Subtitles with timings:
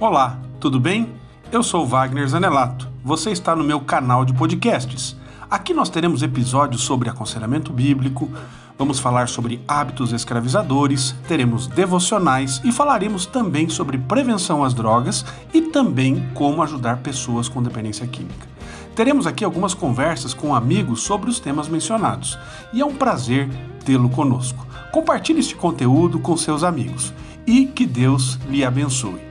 [0.00, 1.12] Olá, tudo bem?
[1.50, 2.88] Eu sou Wagner Zanelato.
[3.02, 5.16] Você está no meu canal de podcasts.
[5.50, 8.30] Aqui nós teremos episódios sobre aconselhamento bíblico,
[8.78, 15.62] vamos falar sobre hábitos escravizadores, teremos devocionais e falaremos também sobre prevenção às drogas e
[15.62, 18.46] também como ajudar pessoas com dependência química.
[18.94, 22.38] Teremos aqui algumas conversas com amigos sobre os temas mencionados
[22.72, 23.48] e é um prazer
[23.84, 24.64] tê-lo conosco.
[24.92, 27.12] Compartilhe este conteúdo com seus amigos
[27.44, 29.27] e que Deus lhe abençoe.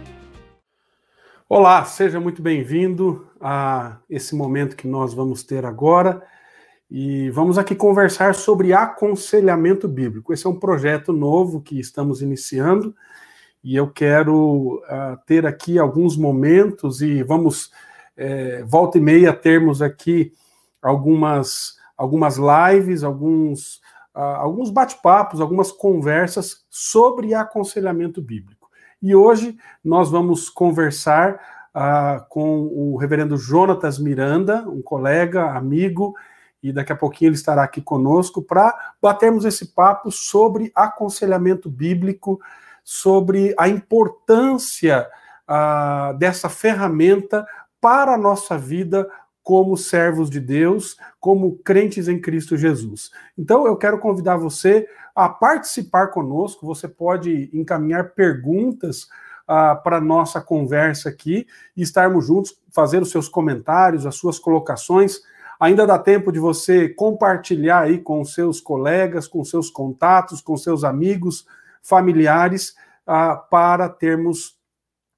[1.49, 6.21] Olá, seja muito bem-vindo a esse momento que nós vamos ter agora
[6.91, 10.33] e vamos aqui conversar sobre aconselhamento bíblico.
[10.33, 12.93] Esse é um projeto novo que estamos iniciando
[13.63, 17.71] e eu quero uh, ter aqui alguns momentos e vamos,
[18.17, 20.33] é, volta e meia, termos aqui
[20.81, 23.77] algumas, algumas lives, alguns,
[24.13, 28.56] uh, alguns bate-papos, algumas conversas sobre aconselhamento bíblico.
[29.01, 31.35] E hoje nós vamos conversar
[31.75, 36.15] uh, com o reverendo Jonatas Miranda, um colega, amigo,
[36.63, 42.39] e daqui a pouquinho ele estará aqui conosco para batermos esse papo sobre aconselhamento bíblico,
[42.83, 45.07] sobre a importância
[45.47, 47.45] uh, dessa ferramenta
[47.79, 49.07] para a nossa vida
[49.47, 53.11] como servos de Deus, como crentes em Cristo Jesus.
[53.37, 56.65] Então eu quero convidar você a participar conosco.
[56.65, 59.03] Você pode encaminhar perguntas
[59.43, 65.21] uh, para nossa conversa aqui e estarmos juntos, fazer os seus comentários, as suas colocações.
[65.61, 70.83] Ainda dá tempo de você compartilhar aí com seus colegas, com seus contatos, com seus
[70.83, 71.47] amigos,
[71.81, 72.75] familiares,
[73.07, 74.56] uh, para termos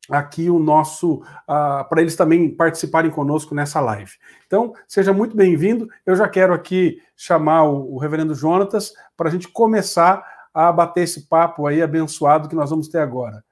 [0.10, 4.12] aqui o nosso, uh, para eles também participarem conosco nessa live.
[4.48, 5.88] Então, seja muito bem-vindo.
[6.06, 11.04] Eu já quero aqui chamar o, o reverendo Jonatas para a gente começar a bater
[11.04, 13.44] esse papo aí abençoado que nós vamos ter agora.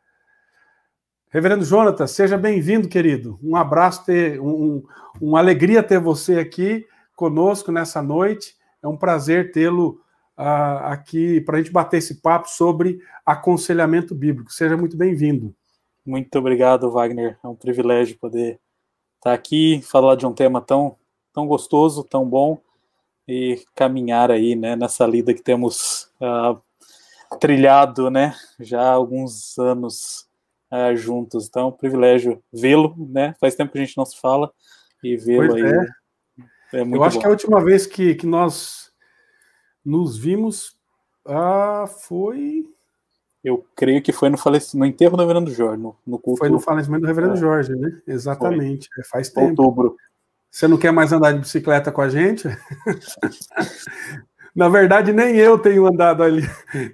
[1.30, 3.38] Reverendo Jonatas, seja bem-vindo, querido.
[3.44, 4.84] Um abraço, ter, um,
[5.22, 8.56] uma alegria ter você aqui conosco nessa noite.
[8.82, 10.02] É um prazer tê-lo
[10.38, 14.52] uh, aqui para a gente bater esse papo sobre aconselhamento bíblico.
[14.52, 15.54] Seja muito bem-vindo.
[16.08, 17.38] Muito obrigado, Wagner.
[17.44, 18.62] É um privilégio poder
[19.18, 20.96] estar aqui, falar de um tema tão,
[21.34, 22.62] tão gostoso, tão bom
[23.28, 26.58] e caminhar aí, né, nessa lida que temos uh,
[27.42, 30.30] trilhado, né, já há alguns anos
[30.72, 31.46] uh, juntos.
[31.50, 33.36] Então, é um privilégio vê-lo, né?
[33.38, 34.50] Faz tempo que a gente não se fala
[35.04, 35.62] e vê-lo aí.
[36.72, 36.78] É.
[36.78, 37.22] é Eu acho bom.
[37.22, 38.94] que a última vez que, que nós
[39.84, 40.70] nos vimos
[41.28, 42.74] uh, foi
[43.48, 44.38] eu creio que foi no,
[44.74, 46.40] no enterro do Reverendo Jorge, no, no culto.
[46.40, 47.38] Foi no falecimento do Reverendo é.
[47.38, 47.98] Jorge, né?
[48.06, 48.90] Exatamente.
[49.00, 49.62] É, faz tempo.
[49.62, 49.96] Outubro.
[50.52, 52.48] Você não quer mais andar de bicicleta com a gente?
[54.54, 56.42] Na verdade, nem eu tenho andado ali.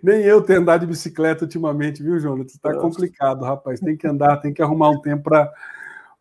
[0.04, 2.54] Nem eu tenho andado de bicicleta ultimamente, viu, Jonas?
[2.54, 3.80] Está complicado, rapaz.
[3.80, 5.30] Tem que andar, tem que arrumar um tempo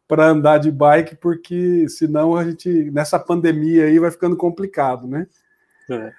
[0.09, 5.27] para andar de bike, porque senão a gente, nessa pandemia aí, vai ficando complicado, né?
[5.91, 6.13] É.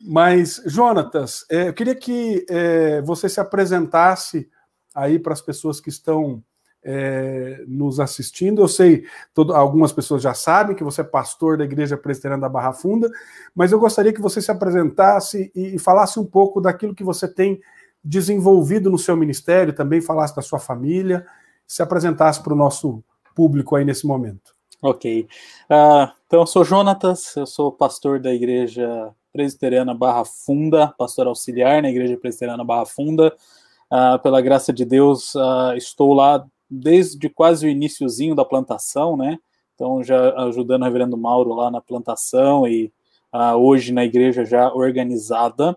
[0.00, 4.48] Mas, Jonatas, é, eu queria que é, você se apresentasse
[4.94, 6.42] aí para as pessoas que estão
[6.82, 8.62] é, nos assistindo.
[8.62, 9.04] Eu sei,
[9.34, 13.10] todo, algumas pessoas já sabem que você é pastor da Igreja Presbiteriana da Barra Funda,
[13.54, 17.26] mas eu gostaria que você se apresentasse e, e falasse um pouco daquilo que você
[17.26, 17.60] tem
[18.02, 21.26] desenvolvido no seu ministério, também falasse da sua família,
[21.66, 23.02] se apresentasse para o nosso
[23.34, 24.54] público aí nesse momento.
[24.80, 25.28] Ok.
[25.68, 31.82] Uh, então, eu sou Jonatas, eu sou pastor da Igreja Presbiteriana Barra Funda, pastor auxiliar
[31.82, 33.34] na Igreja Presbiteriana Barra Funda.
[33.90, 39.38] Uh, pela graça de Deus, uh, estou lá desde quase o iníciozinho da plantação, né?
[39.74, 42.92] Então, já ajudando o reverendo Mauro lá na plantação e
[43.32, 45.76] uh, hoje na igreja já organizada.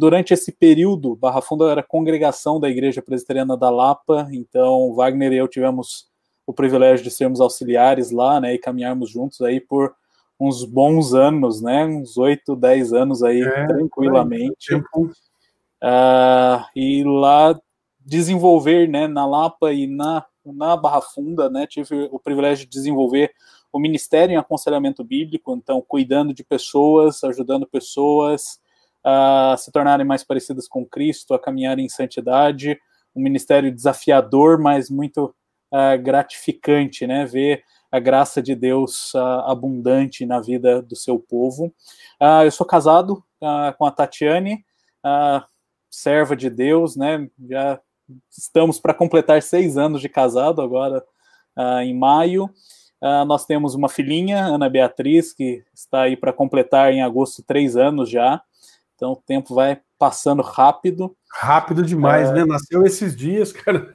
[0.00, 5.36] durante esse período, Barra Funda era congregação da Igreja Presbiteriana da Lapa, então Wagner e
[5.36, 6.08] eu tivemos
[6.46, 9.94] o privilégio de sermos auxiliares lá, né, e caminharmos juntos aí por
[10.38, 11.84] uns bons anos, né?
[11.84, 14.74] Uns 8, 10 anos aí, é, tranquilamente.
[14.74, 17.58] Uh, e lá
[18.04, 23.32] desenvolver, né, na Lapa e na, na Barra Funda, né, tive o privilégio de desenvolver
[23.72, 28.60] o Ministério em Aconselhamento Bíblico, então cuidando de pessoas, ajudando pessoas
[29.02, 32.78] a se tornarem mais parecidas com Cristo, a caminharem em santidade,
[33.14, 35.34] um ministério desafiador, mas muito
[35.72, 37.62] uh, gratificante, né, ver
[37.94, 41.66] a graça de Deus uh, abundante na vida do seu povo.
[42.20, 44.64] Uh, eu sou casado uh, com a Tatiane,
[45.88, 47.28] serva de Deus, né?
[47.48, 47.80] Já
[48.36, 51.04] estamos para completar seis anos de casado agora
[51.84, 52.50] em maio.
[53.26, 58.10] nós temos uma filhinha, Ana Beatriz, que está aí para completar em agosto três anos
[58.10, 58.42] já.
[58.96, 61.14] Então o tempo vai passando rápido.
[61.30, 62.44] Rápido demais, né?
[62.44, 63.94] Nasceu esses dias, cara.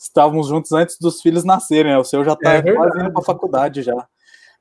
[0.00, 1.98] Estávamos juntos antes dos filhos nascerem, né?
[1.98, 4.08] O seu já está é quase indo para a faculdade já.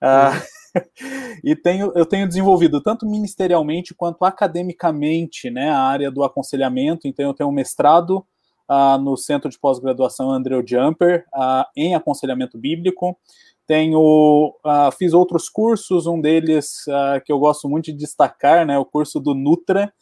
[0.02, 0.32] Ah,
[1.44, 7.08] e tenho, eu tenho desenvolvido tanto ministerialmente quanto academicamente né, a área do aconselhamento.
[7.08, 8.26] Então, eu tenho um mestrado
[8.70, 13.18] uh, no Centro de Pós-Graduação Andrew Jumper uh, em aconselhamento bíblico.
[13.66, 16.86] Tenho, uh, fiz outros cursos, um deles
[17.24, 19.94] que eu gosto muito de destacar, né, o curso do Nutra,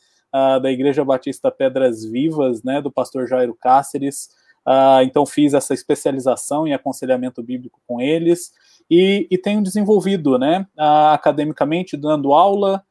[0.61, 4.29] da Igreja Batista Pedras Vivas, né, do pastor Jairo Cáceres.
[5.03, 8.51] Então, fiz essa especialização em aconselhamento bíblico com eles
[8.89, 12.83] e, e tenho desenvolvido, né, academicamente, dando aula,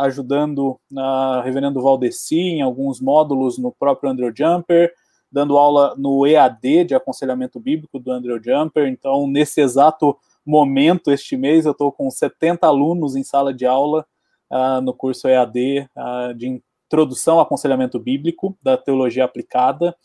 [0.00, 4.92] ajudando a Reverendo Valdeci em alguns módulos no próprio Andrew Jumper,
[5.30, 8.88] dando aula no EAD de aconselhamento bíblico do Andrew Jumper.
[8.88, 14.06] Então, nesse exato momento, este mês, eu estou com 70 alunos em sala de aula
[14.50, 19.96] uh, no curso EAD uh, de Introdução ao Aconselhamento Bíblico da Teologia Aplicada.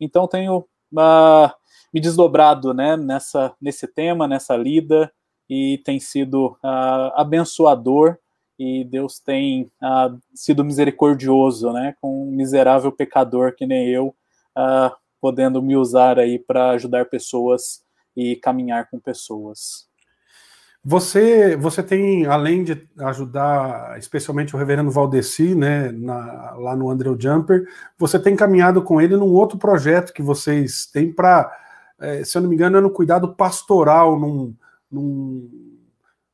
[0.00, 0.58] Então, tenho
[0.92, 1.50] uh,
[1.92, 5.12] me desdobrado né, nessa, nesse tema, nessa lida,
[5.48, 8.18] e tem sido uh, abençoador,
[8.58, 14.08] e Deus tem uh, sido misericordioso né, com um miserável pecador que nem eu,
[14.56, 17.82] uh, podendo me usar aí para ajudar pessoas
[18.16, 19.87] e caminhar com pessoas.
[20.84, 27.16] Você, você tem, além de ajudar, especialmente o reverendo Valdeci, né, na, lá no Andrew
[27.18, 27.66] Jumper,
[27.98, 31.52] você tem caminhado com ele num outro projeto que vocês têm para
[32.00, 34.54] é, se eu não me engano, é no cuidado pastoral, num,
[34.90, 35.50] num,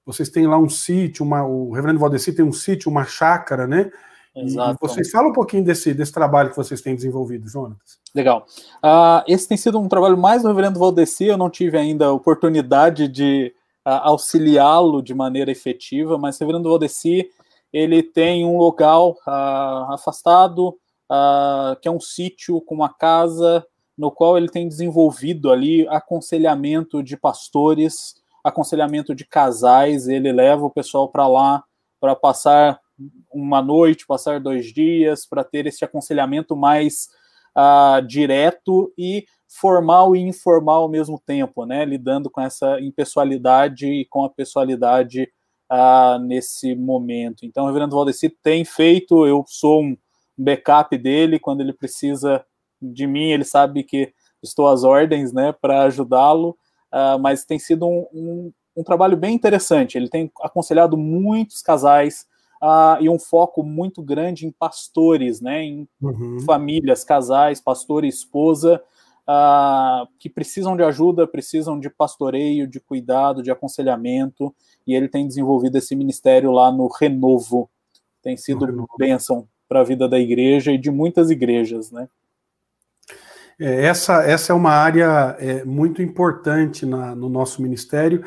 [0.05, 3.91] vocês têm lá um sítio, uma, o Reverendo Valdeci tem um sítio, uma chácara, né?
[4.37, 4.79] Exato.
[4.81, 7.79] Vocês falam um pouquinho desse, desse trabalho que vocês têm desenvolvido, Jonas.
[8.14, 8.46] Legal.
[8.85, 12.12] Uh, esse tem sido um trabalho mais do Reverendo Valdeci, eu não tive ainda a
[12.12, 17.28] oportunidade de auxiliá-lo de maneira efetiva, mas Reverendo Valdeci,
[17.72, 20.78] ele tem um local uh, afastado,
[21.81, 23.64] que é um sítio com uma casa
[23.96, 30.08] no qual ele tem desenvolvido ali aconselhamento de pastores, aconselhamento de casais.
[30.08, 31.62] Ele leva o pessoal para lá
[32.00, 32.81] para passar
[33.32, 37.08] uma noite, passar dois dias, para ter esse aconselhamento mais
[37.56, 39.26] uh, direto e
[39.61, 41.85] formal e informal ao mesmo tempo, né?
[41.85, 45.29] Lidando com essa impessoalidade e com a pessoalidade
[45.71, 47.47] uh, nesse momento.
[47.47, 49.97] Então, o Reverendo Valdeci tem feito, eu sou um
[50.37, 52.45] backup dele quando ele precisa
[52.83, 54.12] de mim, ele sabe que
[54.43, 56.51] estou às ordens, né, para ajudá-lo,
[56.93, 59.97] uh, mas tem sido um, um, um, trabalho bem interessante.
[59.97, 62.27] Ele tem aconselhado muitos casais
[62.61, 66.41] uh, e um foco muito grande em pastores, né, em uhum.
[66.41, 68.83] famílias, casais, pastor e esposa,
[69.29, 74.55] uh, que precisam de ajuda, precisam de pastoreio, de cuidado, de aconselhamento,
[74.87, 77.71] e ele tem desenvolvido esse ministério lá no Renovo.
[78.23, 78.67] Tem sido
[78.99, 82.09] bênção para a vida da igreja e de muitas igrejas, né?
[83.59, 88.25] É, essa, essa é uma área é, muito importante na, no nosso ministério.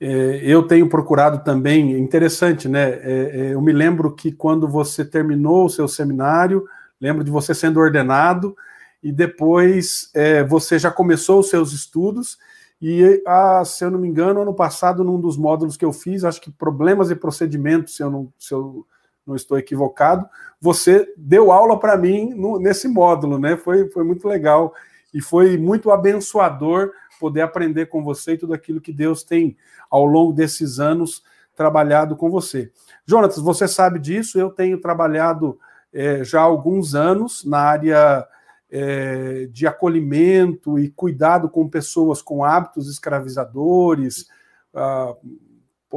[0.00, 2.90] É, eu tenho procurado também, interessante, né?
[2.90, 6.64] É, é, eu me lembro que quando você terminou o seu seminário,
[7.00, 8.56] lembro de você sendo ordenado,
[9.02, 12.38] e depois é, você já começou os seus estudos,
[12.82, 16.24] e, ah, se eu não me engano, ano passado, num dos módulos que eu fiz,
[16.24, 18.86] acho que problemas e procedimentos, se eu não, se eu
[19.26, 20.26] não estou equivocado,
[20.58, 23.56] você deu aula para mim no, nesse módulo, né?
[23.56, 24.72] Foi, foi muito legal
[25.12, 29.56] e foi muito abençoador poder aprender com você e tudo aquilo que Deus tem
[29.90, 31.22] ao longo desses anos
[31.54, 32.72] trabalhado com você.
[33.04, 35.58] Jonatas, você sabe disso, eu tenho trabalhado
[35.92, 38.26] é, já há alguns anos na área
[38.70, 44.28] é, de acolhimento e cuidado com pessoas com hábitos escravizadores,
[44.74, 45.14] ah,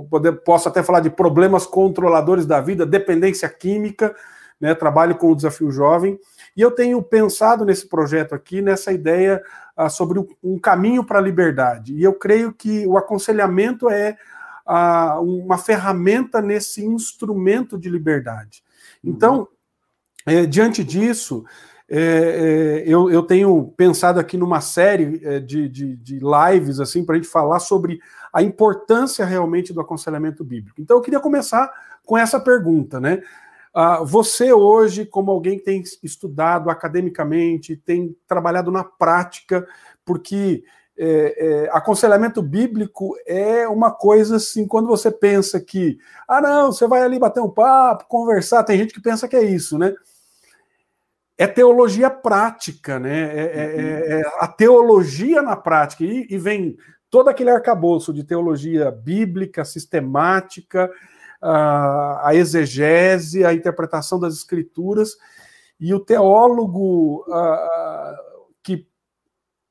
[0.10, 4.16] poder, posso até falar de problemas controladores da vida, dependência química,
[4.60, 6.20] né, trabalho com o desafio jovem,
[6.56, 9.42] e eu tenho pensado nesse projeto aqui, nessa ideia
[9.76, 14.18] ah, sobre um caminho para a liberdade, e eu creio que o aconselhamento é
[14.66, 18.64] ah, uma ferramenta nesse instrumento de liberdade.
[19.04, 19.48] Então,
[20.26, 21.44] é, diante disso,
[21.90, 27.06] é, é, eu, eu, tenho pensado aqui numa série é, de, de, de lives assim
[27.06, 28.00] para a gente falar sobre
[28.32, 30.82] a importância realmente do aconselhamento bíblico.
[30.82, 31.72] Então, eu queria começar
[32.06, 33.22] com essa pergunta, né?
[33.76, 39.68] Uh, você hoje, como alguém que tem estudado academicamente, tem trabalhado na prática,
[40.06, 40.64] porque
[40.96, 45.98] é, é, aconselhamento bíblico é uma coisa assim, quando você pensa que,
[46.28, 49.44] ah, não, você vai ali bater um papo, conversar, tem gente que pensa que é
[49.44, 49.94] isso, né?
[51.38, 53.22] É teologia prática, né?
[53.36, 56.78] É, é, é, é a teologia na prática, e, e vem
[57.10, 60.90] todo aquele arcabouço de teologia bíblica, sistemática,
[61.42, 65.18] a, a exegese, a interpretação das escrituras,
[65.80, 67.26] e o teólogo
[68.64, 68.88] que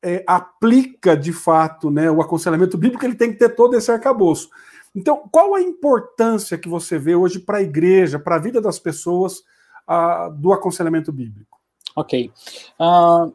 [0.02, 4.50] é, aplica de fato né, o aconselhamento bíblico, ele tem que ter todo esse arcabouço.
[4.94, 8.78] Então, qual a importância que você vê hoje para a igreja, para a vida das
[8.78, 9.42] pessoas,
[9.88, 11.58] uh, do aconselhamento bíblico?
[11.94, 12.32] Ok.
[12.80, 13.34] Uh,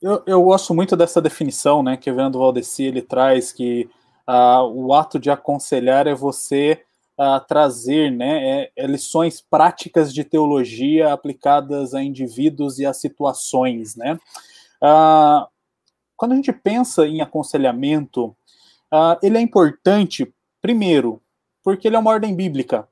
[0.00, 3.88] eu, eu gosto muito dessa definição né, que o Fernando Valdeci ele traz, que
[4.28, 6.82] uh, o ato de aconselhar é você
[7.18, 13.96] uh, trazer né, é, é lições práticas de teologia aplicadas a indivíduos e a situações.
[13.96, 14.18] Né?
[16.16, 18.36] Quando a gente pensa em aconselhamento,
[19.22, 21.20] ele é importante, primeiro,
[21.62, 22.88] porque ele é uma ordem bíblica.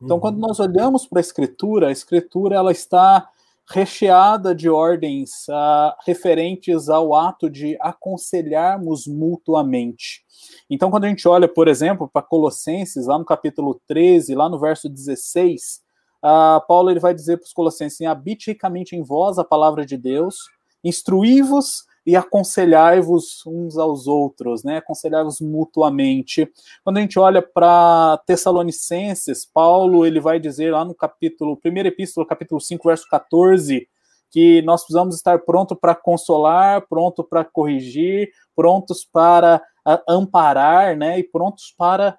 [0.00, 0.20] Então, uhum.
[0.20, 3.28] quando nós olhamos para a Escritura, a Escritura ela está
[3.68, 10.24] recheada de ordens uh, referentes ao ato de aconselharmos mutuamente.
[10.70, 14.58] Então, quando a gente olha, por exemplo, para Colossenses, lá no capítulo 13, lá no
[14.58, 15.80] verso 16,
[16.22, 19.96] uh, Paulo ele vai dizer para os Colossenses: habite ricamente em vós a palavra de
[19.96, 20.36] Deus,
[20.84, 24.76] instruí-vos e aconselhai-vos uns aos outros, né?
[24.76, 26.48] Aconselhai-vos mutuamente.
[26.84, 32.24] Quando a gente olha para Tessalonicenses, Paulo ele vai dizer lá no capítulo, primeira epístola,
[32.24, 33.88] capítulo 5, verso 14,
[34.30, 39.60] que nós precisamos estar pronto para consolar, pronto para corrigir, prontos para
[40.08, 41.18] amparar, né?
[41.18, 42.16] E prontos para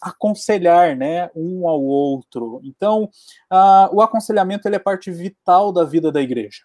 [0.00, 2.60] aconselhar, né, um ao outro.
[2.62, 3.10] Então,
[3.52, 6.62] uh, o aconselhamento ele é parte vital da vida da igreja.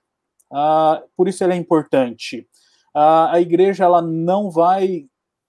[0.53, 2.47] Uh, por isso ele é importante.
[2.95, 5.07] Uh, a igreja ela não vai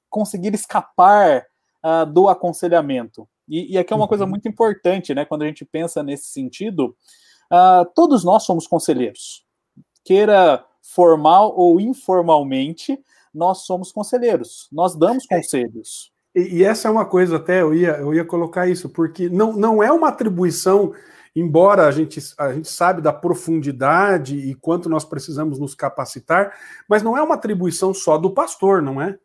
[0.09, 1.45] conseguir escapar
[1.85, 3.29] uh, do aconselhamento.
[3.47, 4.09] E, e, aqui é uma uhum.
[4.09, 5.27] coisa muito importante, né?
[5.27, 6.97] Quando a gente pensa nesse sentido,
[7.95, 9.45] todos nós somos conselheiros,
[10.03, 12.99] queira formal ou informalmente,
[13.35, 14.67] nós somos conselheiros.
[14.73, 15.37] Nós damos é.
[15.37, 16.11] conselhos.
[16.35, 19.53] E, e essa é uma coisa até eu ia eu ia colocar isso porque não,
[19.53, 20.95] não é uma atribuição
[21.35, 26.55] embora a gente, a gente sabe da profundidade e quanto nós precisamos nos capacitar,
[26.89, 29.19] mas não é uma atribuição só do pastor, não é?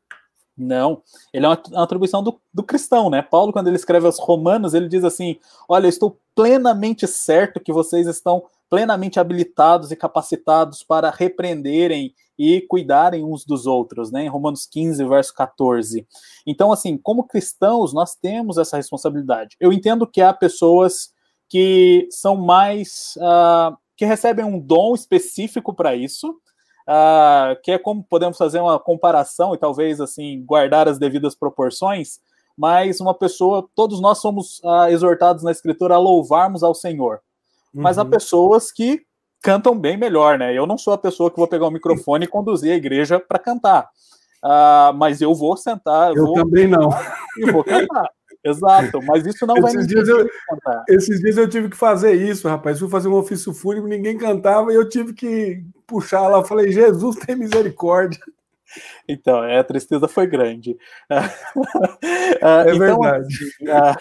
[0.58, 1.02] Não,
[1.34, 3.22] ele é uma, atribuição do, do, cristão, né?
[3.22, 5.38] Paulo, quando ele escreve aos Romanos, ele diz assim:
[5.70, 12.62] Olha, eu estou plenamente certo que vocês estão plenamente habilitados e capacitados para repreenderem e
[12.62, 14.26] cuidarem uns dos outros, né?
[14.26, 16.06] Em Romanos 15, verso 14.
[16.46, 19.56] Então, assim, como cristãos, nós temos essa responsabilidade.
[19.62, 21.14] Eu entendo que há pessoas
[21.50, 23.18] que são mais.
[23.18, 26.30] Uh, que recebem um dom específico para isso,
[26.88, 32.22] uh, que é como podemos fazer uma comparação e talvez assim guardar as devidas proporções,
[32.58, 37.20] mas uma pessoa, todos nós somos uh, exortados na escritura a louvarmos ao Senhor.
[37.74, 37.82] Uhum.
[37.82, 38.10] Mas há uhum.
[38.10, 39.02] pessoas que
[39.42, 40.58] cantam bem melhor, né?
[40.58, 43.38] Eu não sou a pessoa que vou pegar o microfone e conduzir a igreja para
[43.38, 43.90] cantar.
[44.42, 46.16] Uh, mas eu vou sentar.
[46.16, 46.90] Eu vou, também não.
[47.38, 48.10] E vou cantar.
[48.44, 50.28] Exato, mas isso não esses vai dias eu,
[50.88, 52.80] Esses dias eu tive que fazer isso, rapaz.
[52.80, 56.44] Fui fazer um ofício fúnebre, ninguém cantava e eu tive que puxar lá.
[56.44, 58.20] Falei, Jesus tem misericórdia.
[59.08, 60.78] Então, é, a tristeza foi grande.
[61.10, 63.36] é então, verdade.
[63.68, 64.00] Assim,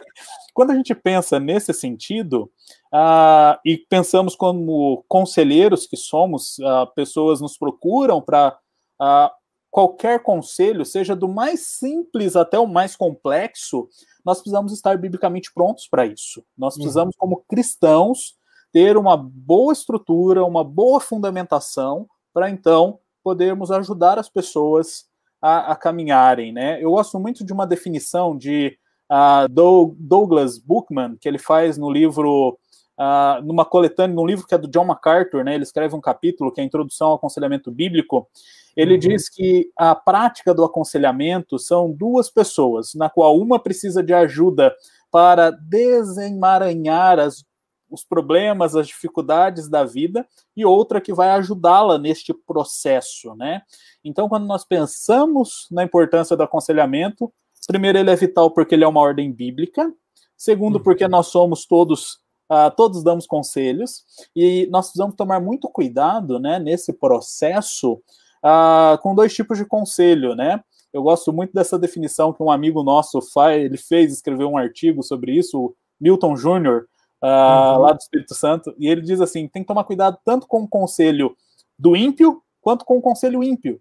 [0.58, 2.50] quando a gente pensa nesse sentido,
[2.92, 8.58] uh, e pensamos como conselheiros que somos, uh, pessoas nos procuram para
[9.00, 9.30] uh,
[9.70, 13.88] qualquer conselho, seja do mais simples até o mais complexo,
[14.28, 16.44] nós precisamos estar biblicamente prontos para isso.
[16.56, 16.82] Nós uhum.
[16.82, 17.18] precisamos, uhum.
[17.18, 18.34] como cristãos,
[18.70, 25.06] ter uma boa estrutura, uma boa fundamentação, para então podermos ajudar as pessoas
[25.40, 26.52] a, a, caminharem.
[26.52, 26.78] Né?
[26.84, 28.76] Eu gosto muito de uma definição de
[29.10, 29.48] uh,
[29.96, 32.58] Douglas Bookman, que ele faz no livro.
[32.98, 36.50] Uh, numa coletânea, num livro que é do John MacArthur, né, ele escreve um capítulo
[36.50, 38.28] que é a Introdução ao Aconselhamento Bíblico,
[38.76, 38.98] ele uhum.
[38.98, 44.74] diz que a prática do aconselhamento são duas pessoas, na qual uma precisa de ajuda
[45.10, 47.44] para desemaranhar as,
[47.90, 50.26] os problemas, as dificuldades da vida,
[50.56, 53.62] e outra que vai ajudá-la neste processo, né?
[54.04, 57.32] Então, quando nós pensamos na importância do aconselhamento,
[57.66, 59.92] primeiro ele é vital porque ele é uma ordem bíblica,
[60.36, 60.82] segundo uhum.
[60.82, 66.58] porque nós somos todos Uh, todos damos conselhos e nós precisamos tomar muito cuidado né,
[66.58, 68.02] nesse processo
[68.42, 70.62] ah, com dois tipos de conselho, né?
[70.92, 75.02] Eu gosto muito dessa definição que um amigo nosso faz, ele fez, escreveu um artigo
[75.02, 76.88] sobre isso, Milton Júnior,
[77.20, 77.82] ah, uhum.
[77.82, 80.68] lá do Espírito Santo, e ele diz assim: tem que tomar cuidado tanto com o
[80.68, 81.36] conselho
[81.78, 83.80] do ímpio quanto com o conselho ímpio.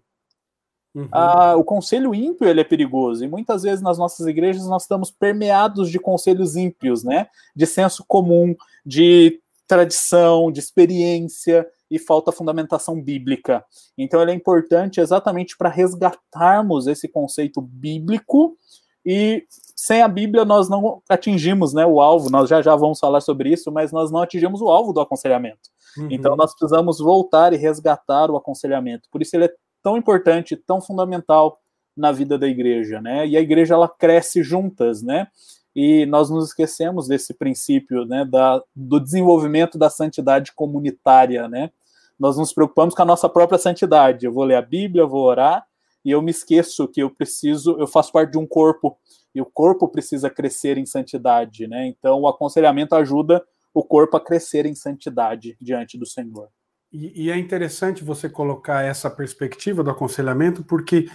[0.98, 1.08] Uhum.
[1.12, 5.10] Ah, o conselho ímpio ele é perigoso e muitas vezes nas nossas igrejas nós estamos
[5.10, 7.28] permeados de conselhos ímpios, né?
[7.54, 13.64] De senso comum, de tradição, de experiência, e falta fundamentação bíblica.
[13.96, 18.56] Então, ele é importante exatamente para resgatarmos esse conceito bíblico
[19.04, 23.20] e sem a Bíblia nós não atingimos né, o alvo, nós já já vamos falar
[23.20, 25.70] sobre isso, mas nós não atingimos o alvo do aconselhamento.
[25.96, 26.08] Uhum.
[26.10, 29.08] Então nós precisamos voltar e resgatar o aconselhamento.
[29.10, 29.54] Por isso ele é
[29.88, 31.62] tão importante, tão fundamental
[31.96, 33.26] na vida da igreja, né?
[33.26, 35.28] E a igreja ela cresce juntas, né?
[35.74, 41.70] E nós nos esquecemos desse princípio, né, da, do desenvolvimento da santidade comunitária, né?
[42.18, 44.26] Nós nos preocupamos com a nossa própria santidade.
[44.26, 45.64] Eu vou ler a Bíblia, vou orar,
[46.04, 48.98] e eu me esqueço que eu preciso, eu faço parte de um corpo,
[49.34, 51.86] e o corpo precisa crescer em santidade, né?
[51.86, 53.42] Então o aconselhamento ajuda
[53.72, 56.50] o corpo a crescer em santidade diante do Senhor.
[56.92, 61.08] E, e é interessante você colocar essa perspectiva do aconselhamento, porque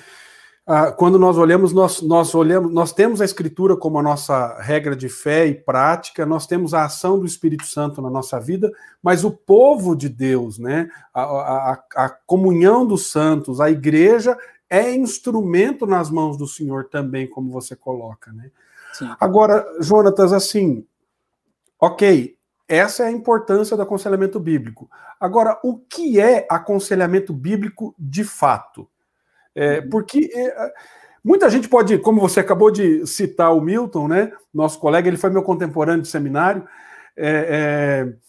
[0.65, 4.95] ah, quando nós olhamos, nós, nós olhamos, nós temos a Escritura como a nossa regra
[4.95, 9.25] de fé e prática, nós temos a ação do Espírito Santo na nossa vida, mas
[9.25, 14.37] o povo de Deus, né, a, a, a comunhão dos santos, a igreja
[14.69, 18.49] é instrumento nas mãos do Senhor também, como você coloca, né?
[18.93, 19.09] Sim.
[19.19, 20.85] Agora, Jonatas, assim,
[21.79, 22.35] ok,
[22.67, 24.89] essa é a importância do aconselhamento bíblico.
[25.19, 28.89] Agora, o que é aconselhamento bíblico de fato?
[29.55, 29.89] É, uhum.
[29.89, 30.73] porque é,
[31.23, 34.31] muita gente pode, como você acabou de citar o Milton, né?
[34.53, 36.67] Nosso colega, ele foi meu contemporâneo de seminário.
[37.15, 38.23] É, é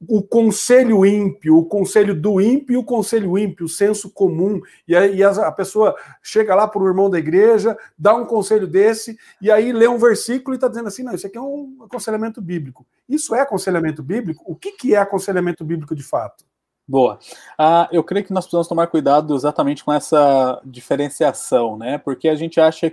[0.00, 4.60] o conselho ímpio, o conselho do ímpio o conselho ímpio, o senso comum.
[4.86, 9.18] E aí a, pessoa chega lá para o irmão da igreja, dá um conselho desse,
[9.40, 12.40] e aí lê um versículo e está dizendo assim: não, isso aqui é um aconselhamento
[12.40, 12.86] bíblico.
[13.08, 14.42] Isso é aconselhamento bíblico?
[14.46, 16.44] O que, que é aconselhamento bíblico de fato?
[16.86, 17.18] Boa.
[17.58, 21.96] Ah, eu creio que nós precisamos tomar cuidado exatamente com essa diferenciação, né?
[21.96, 22.92] Porque a gente acha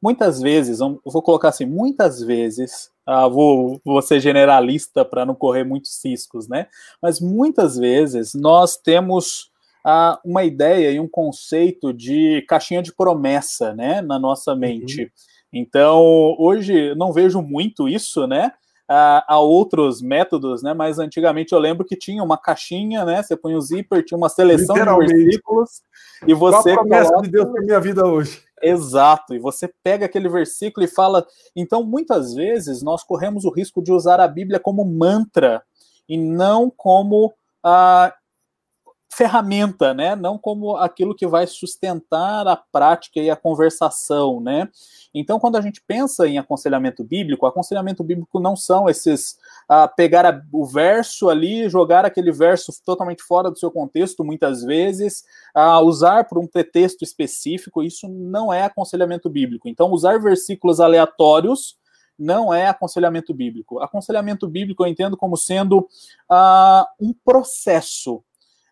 [0.00, 5.34] muitas vezes, eu vou colocar assim, muitas vezes, ah, vou, vou ser generalista para não
[5.34, 6.68] correr muitos ciscos, né?
[7.02, 9.50] Mas muitas vezes nós temos
[9.84, 14.58] ah, uma ideia e um conceito de caixinha de promessa, né, na nossa uhum.
[14.58, 15.02] mente.
[15.02, 15.08] Uhum.
[15.52, 16.02] Então,
[16.38, 18.52] hoje não vejo muito isso, né?
[18.88, 20.74] A, a, outros métodos, né?
[20.74, 23.22] Mas antigamente eu lembro que tinha uma caixinha, né?
[23.22, 25.82] Você põe o zíper, tinha uma seleção de versículos
[26.26, 26.74] e você.
[26.74, 27.22] Qual a promessa coloca...
[27.22, 28.42] de Deus para minha vida hoje?
[28.62, 31.26] Exato, e você pega aquele versículo e fala.
[31.54, 35.62] Então, muitas vezes nós corremos o risco de usar a Bíblia como mantra
[36.08, 38.14] e não como a
[39.14, 40.16] ferramenta, né?
[40.16, 44.68] Não como aquilo que vai sustentar a prática e a conversação, né?
[45.14, 49.38] Então, quando a gente pensa em aconselhamento bíblico, aconselhamento bíblico não são esses
[49.70, 54.62] uh, pegar a, o verso ali, jogar aquele verso totalmente fora do seu contexto, muitas
[54.62, 55.24] vezes,
[55.56, 57.82] uh, usar por um pretexto específico.
[57.82, 59.68] Isso não é aconselhamento bíblico.
[59.68, 61.78] Então, usar versículos aleatórios
[62.18, 63.80] não é aconselhamento bíblico.
[63.80, 68.22] Aconselhamento bíblico eu entendo como sendo uh, um processo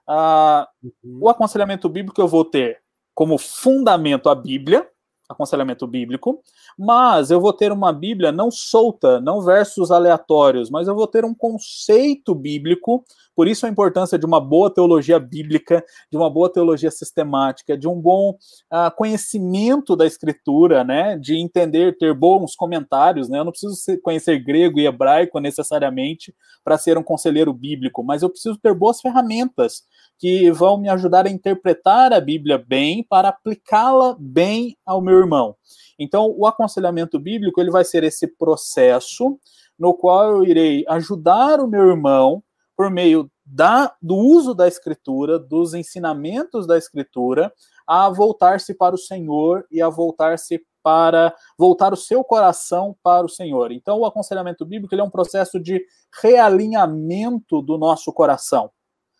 [0.08, 1.18] ah, uhum.
[1.22, 2.80] O aconselhamento bíblico eu vou ter
[3.14, 4.88] como fundamento a Bíblia,
[5.28, 6.42] aconselhamento bíblico,
[6.78, 11.24] mas eu vou ter uma Bíblia não solta, não versos aleatórios, mas eu vou ter
[11.24, 16.52] um conceito bíblico, por isso a importância de uma boa teologia bíblica, de uma boa
[16.52, 23.28] teologia sistemática, de um bom uh, conhecimento da escritura, né, de entender, ter bons comentários,
[23.28, 28.22] né, eu não preciso conhecer grego e hebraico necessariamente para ser um conselheiro bíblico, mas
[28.22, 29.82] eu preciso ter boas ferramentas
[30.18, 35.56] que vão me ajudar a interpretar a Bíblia bem para aplicá-la bem ao meu irmão.
[35.98, 39.38] Então, o aconselhamento bíblico ele vai ser esse processo
[39.78, 42.42] no qual eu irei ajudar o meu irmão
[42.82, 47.52] por meio da, do uso da escritura, dos ensinamentos da escritura,
[47.86, 53.28] a voltar-se para o Senhor e a voltar-se para voltar o seu coração para o
[53.28, 53.70] Senhor.
[53.70, 55.80] Então, o aconselhamento bíblico é um processo de
[56.20, 58.68] realinhamento do nosso coração.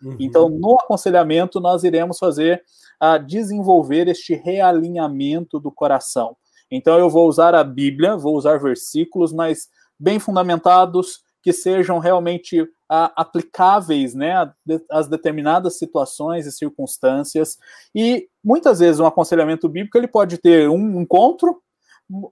[0.02, 0.16] Uhum.
[0.18, 2.64] Então, no aconselhamento, nós iremos fazer
[2.98, 6.36] a desenvolver este realinhamento do coração.
[6.68, 9.68] Então, eu vou usar a Bíblia, vou usar versículos, mas
[10.00, 14.52] bem fundamentados, que sejam realmente aplicáveis né,
[14.90, 17.58] às determinadas situações e circunstâncias.
[17.94, 21.62] E muitas vezes um aconselhamento bíblico ele pode ter um encontro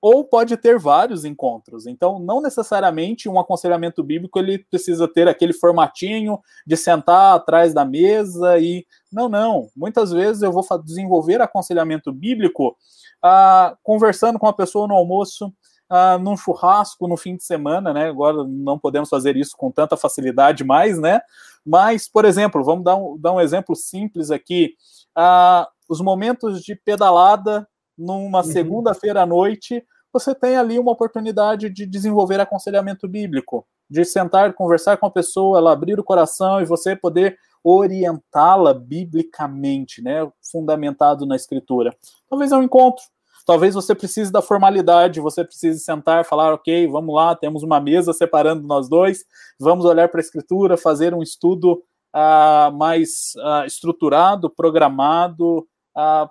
[0.00, 1.86] ou pode ter vários encontros.
[1.86, 7.84] Então, não necessariamente um aconselhamento bíblico ele precisa ter aquele formatinho de sentar atrás da
[7.84, 9.68] mesa e não, não.
[9.74, 12.76] Muitas vezes eu vou desenvolver aconselhamento bíblico
[13.22, 15.52] ah, conversando com a pessoa no almoço,
[15.90, 18.08] ah, num churrasco no fim de semana, né?
[18.08, 21.20] Agora não podemos fazer isso com tanta facilidade mais, né?
[21.66, 24.74] Mas, por exemplo, vamos dar um, dar um exemplo simples aqui.
[25.14, 27.66] Ah, os momentos de pedalada
[27.98, 28.44] numa uhum.
[28.44, 34.96] segunda-feira à noite, você tem ali uma oportunidade de desenvolver aconselhamento bíblico, de sentar, conversar
[34.96, 41.36] com a pessoa, ela abrir o coração e você poder orientá-la biblicamente, né, fundamentado na
[41.36, 41.94] escritura.
[42.28, 43.02] Talvez é um encontro,
[43.50, 48.12] talvez você precise da formalidade, você precise sentar, falar, ok, vamos lá, temos uma mesa
[48.12, 49.24] separando nós dois,
[49.58, 51.82] vamos olhar para a escritura, fazer um estudo
[52.14, 56.30] uh, mais uh, estruturado, programado uh,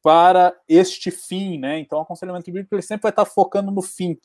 [0.00, 1.80] para este fim, né?
[1.80, 4.16] Então, o aconselhamento bíblico ele sempre vai estar focando no fim,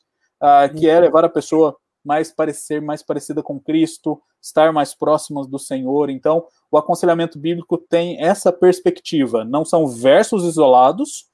[0.78, 5.58] que é levar a pessoa mais parecer mais parecida com Cristo, estar mais próximas do
[5.58, 6.10] Senhor.
[6.10, 9.44] Então, o aconselhamento bíblico tem essa perspectiva.
[9.44, 11.26] Não são versos isolados.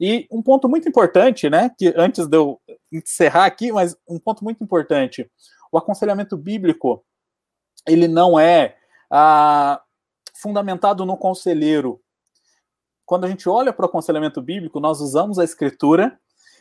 [0.00, 1.70] E um ponto muito importante, né?
[1.76, 2.60] Que antes de eu
[2.92, 5.30] encerrar aqui, mas um ponto muito importante:
[5.72, 7.04] o aconselhamento bíblico
[7.86, 8.76] ele não é
[9.10, 9.80] ah,
[10.34, 12.00] fundamentado no conselheiro.
[13.04, 16.18] Quando a gente olha para o aconselhamento bíblico, nós usamos a escritura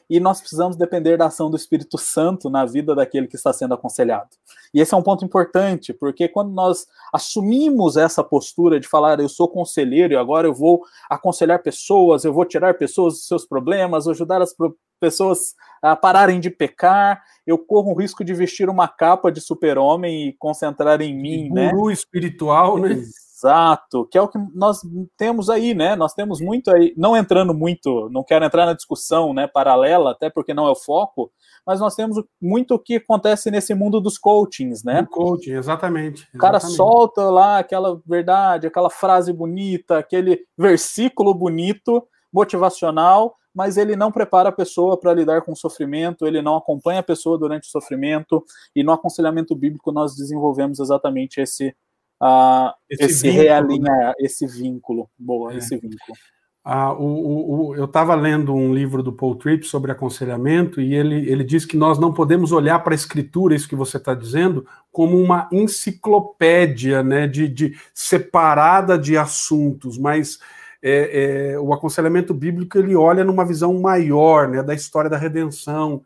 [0.10, 3.74] e nós precisamos depender da ação do Espírito Santo na vida daquele que está sendo
[3.74, 4.30] aconselhado.
[4.74, 9.30] E esse é um ponto importante, porque quando nós assumimos essa postura de falar, eu
[9.30, 14.08] sou conselheiro e agora eu vou aconselhar pessoas, eu vou tirar pessoas dos seus problemas,
[14.08, 14.56] ajudar as
[15.00, 20.30] pessoas a pararem de pecar, eu corro o risco de vestir uma capa de super-homem
[20.30, 21.72] e concentrar em mim, né?
[21.72, 23.02] Guru espiritual, né?
[23.38, 24.82] Exato, que é o que nós
[25.16, 25.96] temos aí, né?
[25.96, 30.28] Nós temos muito aí, não entrando muito, não quero entrar na discussão, né, paralela, até
[30.28, 31.32] porque não é o foco,
[31.64, 35.04] mas nós temos muito o que acontece nesse mundo dos coachings, né?
[35.04, 36.36] Do coaching, exatamente, exatamente.
[36.36, 43.96] O cara solta lá aquela verdade, aquela frase bonita, aquele versículo bonito, motivacional, mas ele
[43.96, 47.68] não prepara a pessoa para lidar com o sofrimento, ele não acompanha a pessoa durante
[47.68, 48.44] o sofrimento,
[48.76, 51.76] e no aconselhamento bíblico nós desenvolvemos exatamente esse
[52.22, 54.14] uh, esse, esse vínculo, realinhar, né?
[54.20, 55.10] esse vínculo.
[55.18, 55.58] Boa, é.
[55.58, 56.18] esse vínculo.
[56.70, 60.94] Ah, o, o, o, eu estava lendo um livro do Paul Tripp sobre aconselhamento e
[60.94, 64.14] ele, ele diz que nós não podemos olhar para a escritura, isso que você está
[64.14, 70.40] dizendo, como uma enciclopédia né, de, de separada de assuntos, mas
[70.84, 76.04] é, é, o aconselhamento bíblico ele olha numa visão maior né, da história da redenção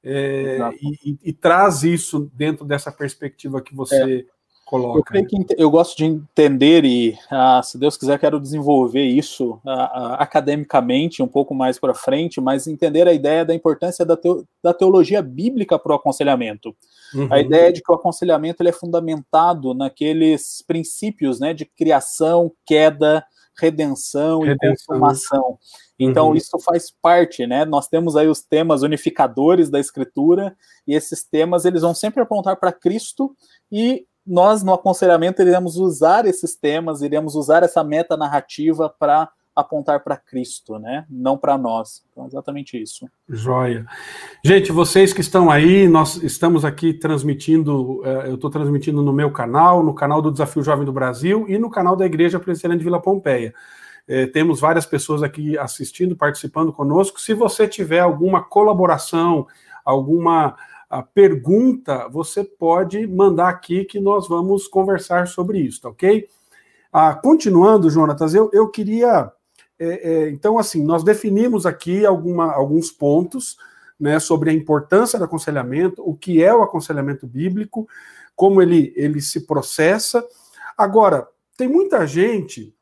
[0.00, 4.33] é, e, e, e, traz isso dentro dessa perspectiva que você é
[4.64, 4.98] coloca.
[4.98, 9.60] Eu, creio que eu gosto de entender e, ah, se Deus quiser, quero desenvolver isso
[9.66, 14.16] ah, ah, academicamente um pouco mais para frente, mas entender a ideia da importância da,
[14.16, 16.74] teo, da teologia bíblica para o aconselhamento.
[17.14, 17.28] Uhum.
[17.30, 23.24] A ideia de que o aconselhamento ele é fundamentado naqueles princípios né, de criação, queda,
[23.56, 24.72] redenção, redenção.
[24.72, 25.58] e consumação.
[25.98, 26.34] Então, uhum.
[26.34, 27.64] isso faz parte, né?
[27.64, 32.56] Nós temos aí os temas unificadores da Escritura, e esses temas eles vão sempre apontar
[32.56, 33.34] para Cristo
[33.70, 40.02] e nós, no aconselhamento, iremos usar esses temas, iremos usar essa meta narrativa para apontar
[40.02, 41.06] para Cristo, né?
[41.08, 42.02] Não para nós.
[42.10, 43.08] Então, exatamente isso.
[43.28, 43.86] Joia.
[44.44, 49.30] Gente, vocês que estão aí, nós estamos aqui transmitindo, eh, eu estou transmitindo no meu
[49.30, 52.84] canal, no canal do Desafio Jovem do Brasil e no canal da Igreja Presbiteriana de
[52.84, 53.54] Vila Pompeia.
[54.06, 57.20] É, temos várias pessoas aqui assistindo, participando conosco.
[57.20, 59.46] Se você tiver alguma colaboração,
[59.84, 60.56] alguma
[60.94, 66.28] a pergunta, você pode mandar aqui que nós vamos conversar sobre isso, tá ok?
[66.92, 69.32] Ah, continuando, Jonatas, eu, eu queria.
[69.76, 73.56] É, é, então, assim, nós definimos aqui alguma, alguns pontos
[73.98, 77.88] né, sobre a importância do aconselhamento, o que é o aconselhamento bíblico,
[78.36, 80.24] como ele, ele se processa.
[80.78, 81.26] Agora,
[81.56, 82.72] tem muita gente,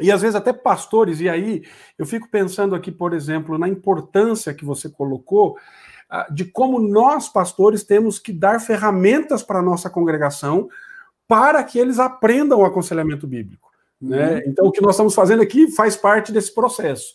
[0.00, 1.64] e às vezes até pastores, e aí
[1.98, 5.58] eu fico pensando aqui, por exemplo, na importância que você colocou
[6.30, 10.68] de como nós, pastores, temos que dar ferramentas para a nossa congregação
[11.26, 13.70] para que eles aprendam o aconselhamento bíblico.
[14.00, 14.34] Né?
[14.34, 14.42] Uhum.
[14.46, 17.14] Então, o que nós estamos fazendo aqui faz parte desse processo.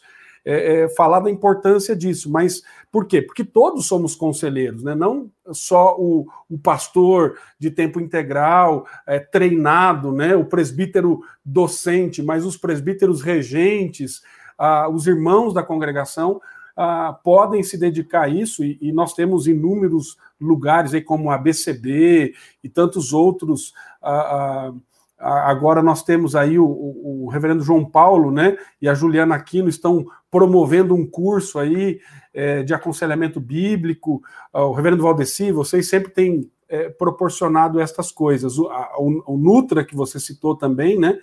[0.49, 3.21] É, é, falar da importância disso, mas por quê?
[3.21, 4.95] Porque todos somos conselheiros, né?
[4.95, 10.37] não só o, o pastor de tempo integral, é, treinado, né?
[10.37, 14.21] o presbítero docente, mas os presbíteros regentes,
[14.57, 16.39] ah, os irmãos da congregação,
[16.77, 21.37] ah, podem se dedicar a isso, e, e, nós temos inúmeros lugares aí, como a
[21.37, 23.73] BCB e tantos outros.
[23.99, 24.71] Ah,
[25.17, 29.33] ah, agora nós temos aí o, o, o, reverendo João Paulo, né, e a Juliana
[29.33, 31.99] Aquino estão promovendo um curso aí
[32.31, 34.21] é, de aconselhamento bíblico.
[34.53, 38.59] o reverendo Valdeci, vocês sempre têm é, proporcionado estas coisas.
[38.59, 41.17] O, a, o Nutra, que você citou também, né?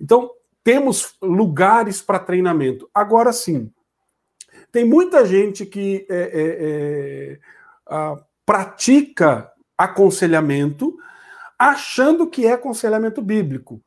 [0.00, 0.30] Então,
[0.64, 2.88] temos lugares para treinamento.
[2.92, 3.70] Agora sim,
[4.72, 6.30] tem muita gente que é, é,
[6.60, 7.38] é,
[7.86, 10.96] a, pratica aconselhamento
[11.58, 13.82] achando que é aconselhamento bíblico.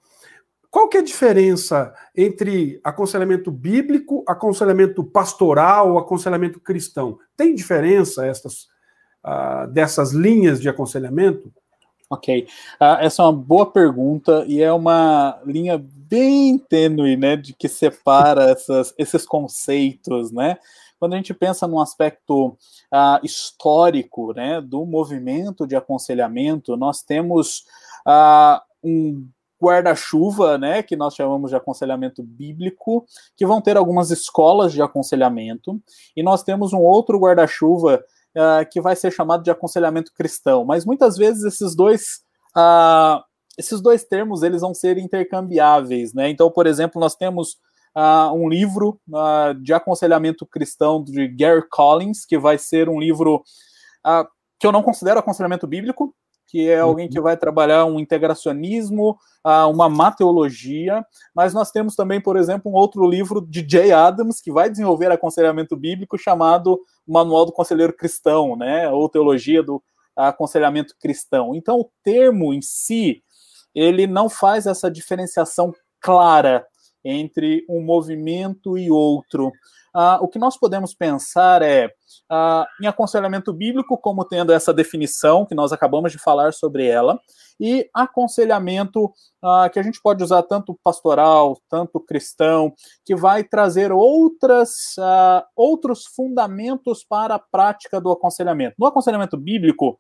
[0.70, 7.20] Qual que é a diferença entre aconselhamento bíblico, aconselhamento pastoral, aconselhamento cristão?
[7.38, 8.68] Tem diferença essas,
[9.24, 11.54] uh, dessas linhas de aconselhamento?
[12.14, 12.48] Ok.
[12.80, 17.68] Uh, essa é uma boa pergunta e é uma linha bem tênue, né, de que
[17.68, 20.58] separa essas, esses conceitos, né?
[21.00, 27.66] Quando a gente pensa num aspecto uh, histórico, né, do movimento de aconselhamento, nós temos
[28.08, 29.28] uh, um
[29.62, 35.82] guarda-chuva, né, que nós chamamos de aconselhamento bíblico, que vão ter algumas escolas de aconselhamento,
[36.16, 38.04] e nós temos um outro guarda-chuva
[38.38, 40.66] uh, que vai ser chamado de aconselhamento cristão.
[40.66, 42.22] Mas muitas vezes esses dois
[42.56, 43.22] uh,
[43.58, 46.30] esses dois termos eles vão ser intercambiáveis, né?
[46.30, 47.58] Então, por exemplo, nós temos
[47.96, 49.00] uh, um livro
[49.62, 53.44] de aconselhamento cristão de Gary Collins, que vai ser um livro
[54.60, 56.16] que eu não considero aconselhamento bíblico,
[56.54, 59.18] que é alguém que vai trabalhar um integracionismo,
[59.72, 64.52] uma mateologia, mas nós temos também, por exemplo, um outro livro de Jay Adams, que
[64.52, 69.82] vai desenvolver aconselhamento bíblico, chamado Manual do Conselheiro Cristão, né, ou Teologia do
[70.16, 71.56] Aconselhamento Cristão.
[71.56, 73.24] Então, o termo em si,
[73.74, 76.68] ele não faz essa diferenciação clara
[77.04, 79.52] entre um movimento e outro.
[79.96, 81.86] Uh, o que nós podemos pensar é
[82.32, 87.20] uh, em aconselhamento bíblico, como tendo essa definição, que nós acabamos de falar sobre ela,
[87.60, 92.74] e aconselhamento uh, que a gente pode usar tanto pastoral, tanto cristão,
[93.06, 94.96] que vai trazer outras,
[95.56, 98.76] outros fundamentos para a prática do aconselhamento.
[98.80, 100.00] No aconselhamento bíblico,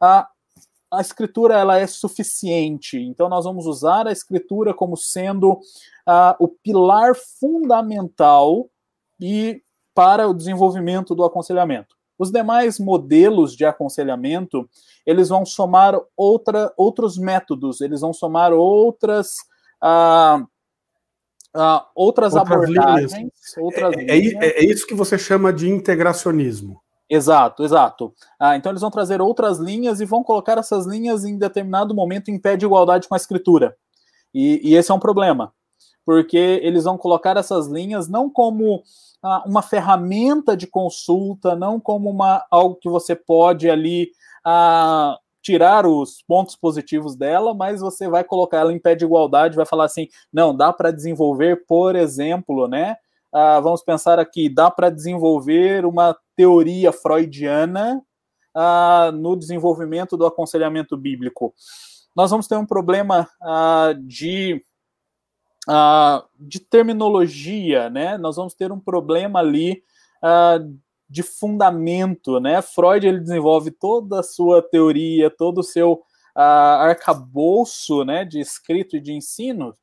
[0.00, 2.98] a escritura ela é suficiente.
[2.98, 8.68] Então nós vamos usar a escritura como sendo uh, o pilar fundamental
[9.20, 9.62] e
[9.94, 11.96] para o desenvolvimento do aconselhamento.
[12.18, 14.68] Os demais modelos de aconselhamento,
[15.06, 19.34] eles vão somar outra, outros métodos, eles vão somar outras
[19.82, 20.42] uh,
[21.54, 23.12] uh, outras, outras, abordagens.
[23.56, 26.80] Outras é, é, é, isso que você chama de integracionismo.
[27.10, 28.12] Exato, exato.
[28.38, 32.30] Ah, então eles vão trazer outras linhas e vão colocar essas linhas em determinado momento
[32.30, 33.74] em pé de igualdade com a escritura.
[34.34, 35.54] E, e esse é um problema,
[36.04, 38.82] porque eles vão colocar essas linhas não como ah,
[39.46, 44.10] uma ferramenta de consulta, não como uma, algo que você pode ali
[44.44, 49.56] ah, tirar os pontos positivos dela, mas você vai colocar ela em pé de igualdade,
[49.56, 52.96] vai falar assim, não, dá para desenvolver, por exemplo, né?
[53.32, 58.02] Ah, vamos pensar aqui, dá para desenvolver uma teoria freudiana
[58.54, 61.54] ah, no desenvolvimento do aconselhamento bíblico.
[62.16, 64.64] Nós vamos ter um problema ah, de,
[65.68, 68.16] ah, de terminologia, né?
[68.16, 69.82] Nós vamos ter um problema ali
[70.22, 70.58] ah,
[71.08, 72.62] de fundamento, né?
[72.62, 76.02] Freud ele desenvolve toda a sua teoria, todo o seu
[76.34, 79.74] ah, arcabouço, né, de escrito e de ensino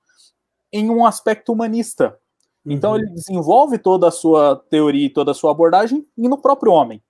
[0.72, 2.18] em um aspecto humanista.
[2.66, 2.98] Então uhum.
[2.98, 7.04] ele desenvolve toda a sua teoria e toda a sua abordagem no próprio homem.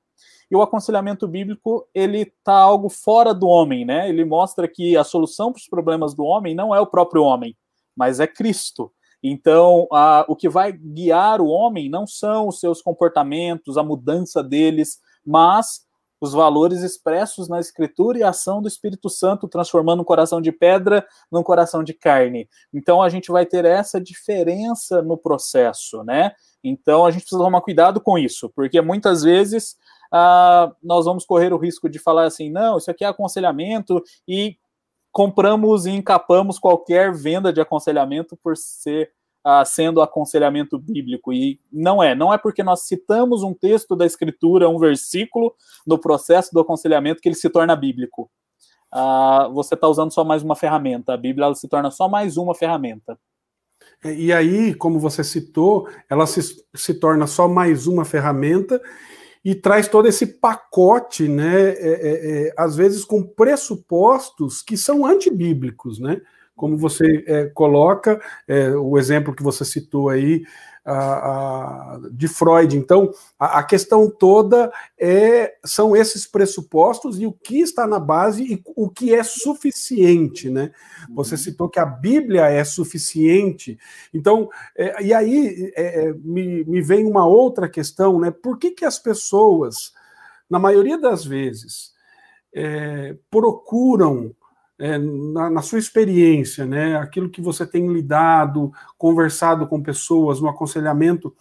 [0.49, 4.09] E o aconselhamento bíblico, ele tá algo fora do homem, né?
[4.09, 7.55] Ele mostra que a solução para os problemas do homem não é o próprio homem,
[7.95, 8.91] mas é Cristo.
[9.23, 14.43] Então, a, o que vai guiar o homem não são os seus comportamentos, a mudança
[14.43, 15.85] deles, mas
[16.21, 20.51] os valores expressos na Escritura e a ação do Espírito Santo, transformando um coração de
[20.51, 22.47] pedra num coração de carne.
[22.73, 26.31] Então a gente vai ter essa diferença no processo, né?
[26.63, 29.75] Então a gente precisa tomar cuidado com isso, porque muitas vezes
[30.11, 34.57] ah, nós vamos correr o risco de falar assim: não, isso aqui é aconselhamento e
[35.15, 39.13] compramos e encapamos qualquer venda de aconselhamento por ser
[39.47, 41.31] uh, sendo aconselhamento bíblico.
[41.31, 42.13] E não é.
[42.13, 45.55] Não é porque nós citamos um texto da Escritura, um versículo,
[45.87, 48.29] no processo do aconselhamento que ele se torna bíblico.
[48.93, 51.13] Uh, você está usando só mais uma ferramenta.
[51.13, 53.17] A Bíblia se torna só mais uma ferramenta.
[54.03, 56.41] É, e aí, como você citou, ela se,
[56.75, 58.81] se torna só mais uma ferramenta
[59.45, 61.69] e traz todo esse pacote, né?
[61.69, 66.19] É, é, é, às vezes com pressupostos que são antibíblicos, né?
[66.55, 70.43] como você é, coloca, é, o exemplo que você citou aí,
[72.11, 72.77] de Freud.
[72.77, 78.43] Então, a, a, questão toda é, são esses pressupostos e o que está na base
[78.43, 80.71] e o que é suficiente, né?
[81.09, 81.41] Você uhum.
[81.41, 83.79] citou que a Bíblia é suficiente.
[84.13, 88.29] Então, é, e aí é, é, me, me vem uma outra questão, né?
[88.29, 89.91] Por que, que as pessoas,
[90.47, 91.93] na maioria das vezes,
[92.53, 94.35] é, procuram
[94.79, 100.49] é, na, na, sua experiência, né, aquilo que você tem lidado, conversado com pessoas, no
[100.49, 101.35] aconselhamento,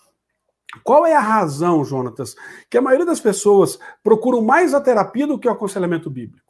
[0.82, 2.34] qual é a razão, Jonatas,
[2.68, 6.44] que a maioria das pessoas procuram mais a terapia do que o aconselhamento bíblico?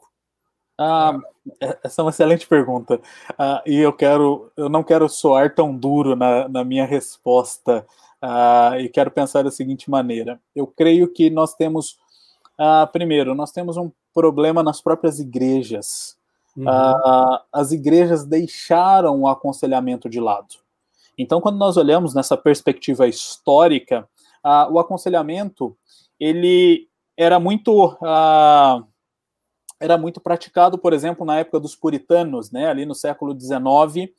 [0.77, 1.17] Ah,
[1.61, 2.99] é, essa é uma excelente pergunta.
[3.37, 7.85] Ah, e eu quero, eu não quero soar tão duro na, na minha resposta.
[8.21, 11.97] Ah, e quero pensar da seguinte maneira: eu creio que nós temos,
[12.57, 16.17] ah, primeiro, nós temos um problema nas próprias igrejas.
[16.55, 16.65] Uhum.
[16.65, 20.55] Uh, as igrejas deixaram o aconselhamento de lado.
[21.17, 24.07] Então, quando nós olhamos nessa perspectiva histórica,
[24.43, 25.77] uh, o aconselhamento
[26.19, 26.87] ele
[27.17, 28.85] era muito uh,
[29.79, 34.09] era muito praticado, por exemplo, na época dos puritanos, né, ali no século XIX,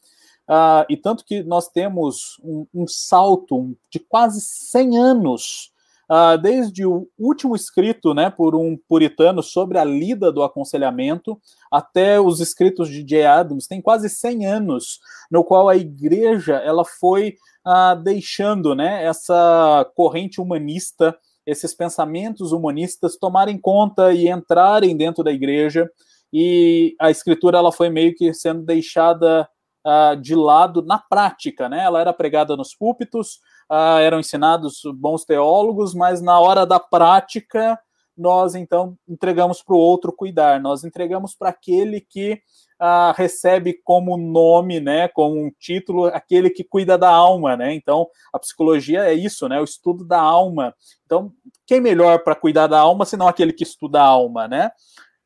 [0.88, 5.72] e tanto que nós temos um, um salto de quase 100 anos
[6.08, 11.36] Uh, desde o último escrito né, por um puritano sobre a lida do aconselhamento
[11.68, 13.24] até os escritos de J.
[13.26, 17.34] Adams, tem quase 100 anos, no qual a igreja ela foi
[17.66, 25.32] uh, deixando né, essa corrente humanista, esses pensamentos humanistas tomarem conta e entrarem dentro da
[25.32, 25.90] igreja,
[26.32, 29.48] e a escritura ela foi meio que sendo deixada
[29.86, 31.84] uh, de lado na prática, né?
[31.84, 33.36] Ela era pregada nos púlpitos,
[33.70, 37.78] uh, eram ensinados bons teólogos, mas na hora da prática
[38.16, 42.40] nós então entregamos para o outro cuidar, nós entregamos para aquele que
[42.80, 47.74] uh, recebe como nome, né, como um título, aquele que cuida da alma, né?
[47.74, 49.60] Então a psicologia é isso, né?
[49.60, 50.74] O estudo da alma.
[51.04, 51.30] Então
[51.66, 54.70] quem melhor para cuidar da alma senão aquele que estuda a alma, né?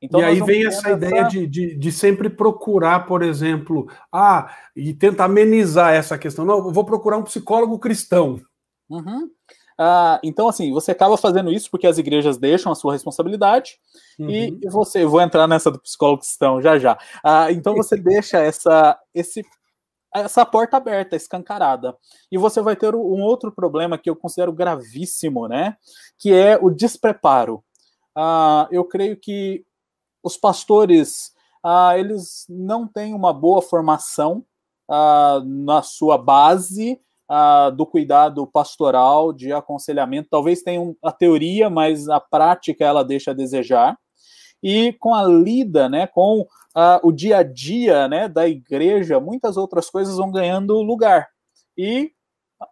[0.02, 4.94] Então, e aí vem essa ideia de, de, de, sempre procurar, por exemplo, ah, e
[4.94, 6.44] tentar amenizar essa questão.
[6.44, 8.40] Não, eu vou procurar um psicólogo cristão.
[8.88, 9.28] Uhum.
[9.78, 13.78] Ah, então, assim, você acaba fazendo isso porque as igrejas deixam a sua responsabilidade
[14.18, 14.28] uhum.
[14.28, 16.98] e você, vou entrar nessa do psicólogo cristão já já.
[17.22, 19.42] Ah, então você deixa essa, esse,
[20.14, 21.94] essa porta aberta, escancarada.
[22.32, 25.76] E você vai ter um outro problema que eu considero gravíssimo, né?
[26.18, 27.62] Que é o despreparo.
[28.14, 29.64] Ah, eu creio que
[30.22, 34.44] os pastores ah, eles não têm uma boa formação
[34.88, 40.28] ah, na sua base ah, do cuidado pastoral, de aconselhamento.
[40.30, 43.96] Talvez tenham a teoria, mas a prática ela deixa a desejar.
[44.62, 46.46] E com a lida, né, com
[47.02, 51.28] o dia a dia né, da igreja, muitas outras coisas vão ganhando lugar.
[51.76, 52.12] E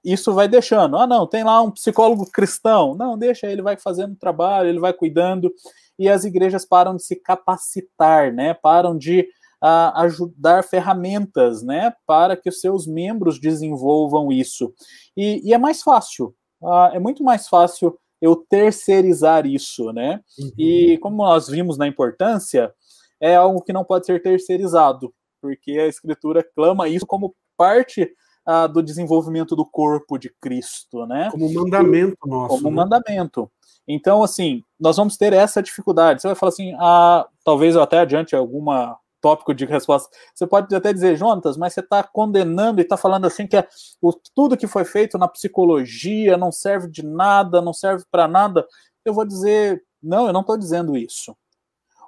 [0.04, 0.96] isso vai deixando.
[0.98, 2.94] Ah, não, tem lá um psicólogo cristão.
[2.94, 5.52] Não, deixa, ele vai fazendo trabalho, ele vai cuidando
[5.98, 8.54] e as igrejas param de se capacitar, né?
[8.54, 9.28] Param de
[9.62, 11.92] uh, ajudar ferramentas, né?
[12.06, 14.72] Para que os seus membros desenvolvam isso.
[15.16, 20.20] E, e é mais fácil, uh, é muito mais fácil eu terceirizar isso, né?
[20.38, 20.52] Uhum.
[20.58, 22.72] E como nós vimos na importância,
[23.20, 28.11] é algo que não pode ser terceirizado, porque a Escritura clama isso como parte
[28.48, 31.28] uh, do desenvolvimento do corpo de Cristo, né?
[31.30, 32.56] Como mandamento nosso.
[32.56, 32.76] Como né?
[32.76, 33.50] mandamento.
[33.88, 36.20] Então, assim, nós vamos ter essa dificuldade.
[36.20, 40.14] Você vai falar assim, ah, talvez eu até adiante alguma tópico de resposta.
[40.35, 43.66] Você pode até dizer, Jonatas, mas você está condenando e está falando assim que é,
[44.01, 48.66] o, tudo que foi feito na psicologia não serve de nada, não serve para nada.
[49.05, 51.37] Eu vou dizer, não, eu não estou dizendo isso.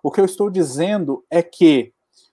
[0.02, 1.92] O que eu estou dizendo é que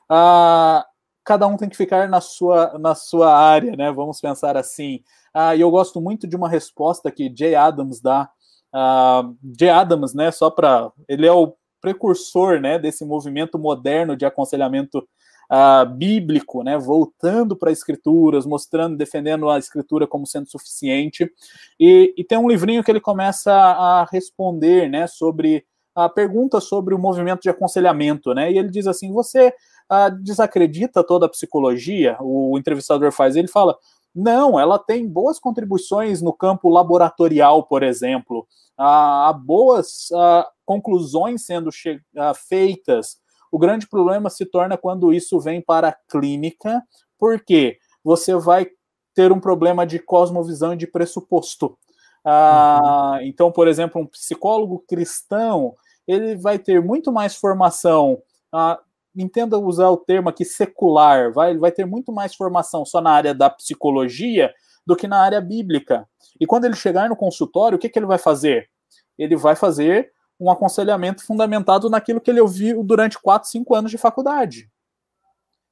[0.09, 0.85] ah,
[1.23, 3.91] cada um tem que ficar na sua, na sua área, né?
[3.91, 5.03] Vamos pensar assim.
[5.33, 8.29] Ah, e eu gosto muito de uma resposta que Jay Adams dá
[9.41, 10.31] de Adams, né?
[10.31, 15.07] Só para ele é o precursor, né, desse movimento moderno de aconselhamento
[15.51, 21.31] uh, bíblico, né, voltando para escrituras, mostrando, defendendo a escritura como sendo suficiente.
[21.79, 26.93] E, e, tem um livrinho que ele começa a responder, né, sobre a pergunta sobre
[26.93, 28.51] o movimento de aconselhamento, né?
[28.51, 29.47] E ele diz assim: você
[29.91, 32.15] uh, desacredita toda a psicologia?
[32.21, 33.35] O entrevistador faz.
[33.35, 33.75] Ele fala:
[34.19, 38.47] não, ela tem boas contribuições no campo laboratorial, por exemplo.
[38.75, 40.09] Há boas
[40.65, 41.69] conclusões sendo
[42.49, 43.17] feitas.
[43.51, 46.83] O grande problema se torna quando isso vem para a clínica,
[47.19, 48.67] porque você vai
[49.13, 51.77] ter um problema de cosmovisão e de pressuposto.
[52.25, 53.21] Uhum.
[53.21, 55.75] Então, por exemplo, um psicólogo cristão
[56.07, 58.17] ele vai ter muito mais formação
[59.17, 63.33] entenda usar o termo aqui secular, vai, vai ter muito mais formação só na área
[63.33, 64.53] da psicologia
[64.85, 66.07] do que na área bíblica.
[66.39, 68.69] E quando ele chegar no consultório, o que, que ele vai fazer?
[69.17, 73.97] Ele vai fazer um aconselhamento fundamentado naquilo que ele ouviu durante 4, 5 anos de
[73.97, 74.69] faculdade.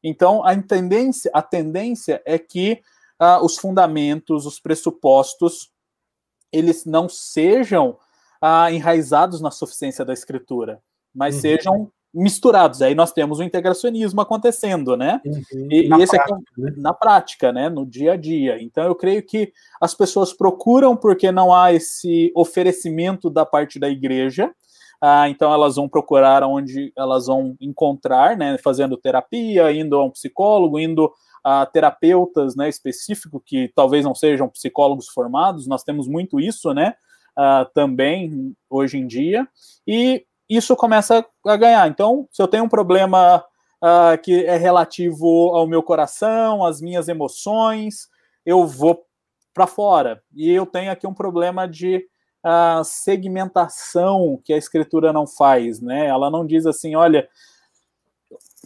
[0.03, 2.81] Então, a tendência, a tendência é que
[3.21, 5.71] uh, os fundamentos, os pressupostos,
[6.51, 7.97] eles não sejam
[8.41, 10.81] uh, enraizados na suficiência da escritura,
[11.13, 11.41] mas uhum.
[11.41, 12.82] sejam misturados.
[12.82, 15.21] Aí nós temos o integracionismo acontecendo, né?
[15.25, 15.67] Uhum.
[15.69, 16.73] E, na, e esse prática, aqui, né?
[16.77, 17.69] na prática, né?
[17.69, 18.62] No dia a dia.
[18.62, 23.90] Então eu creio que as pessoas procuram porque não há esse oferecimento da parte da
[23.90, 24.52] igreja.
[25.02, 28.58] Ah, então elas vão procurar onde elas vão encontrar, né?
[28.63, 31.12] Fazendo terapia, indo a um psicólogo, indo
[31.44, 32.69] a terapeutas, né?
[32.69, 35.67] Específico que talvez não sejam psicólogos formados.
[35.67, 36.94] Nós temos muito isso, né?
[37.35, 39.46] Ah, também hoje em dia.
[39.85, 41.87] E isso começa a ganhar.
[41.87, 43.43] Então, se eu tenho um problema
[43.83, 48.08] uh, que é relativo ao meu coração, às minhas emoções,
[48.46, 49.06] eu vou
[49.54, 50.21] para fora.
[50.33, 52.06] E eu tenho aqui um problema de
[52.43, 56.06] a segmentação que a escritura não faz, né?
[56.06, 57.27] Ela não diz assim, olha,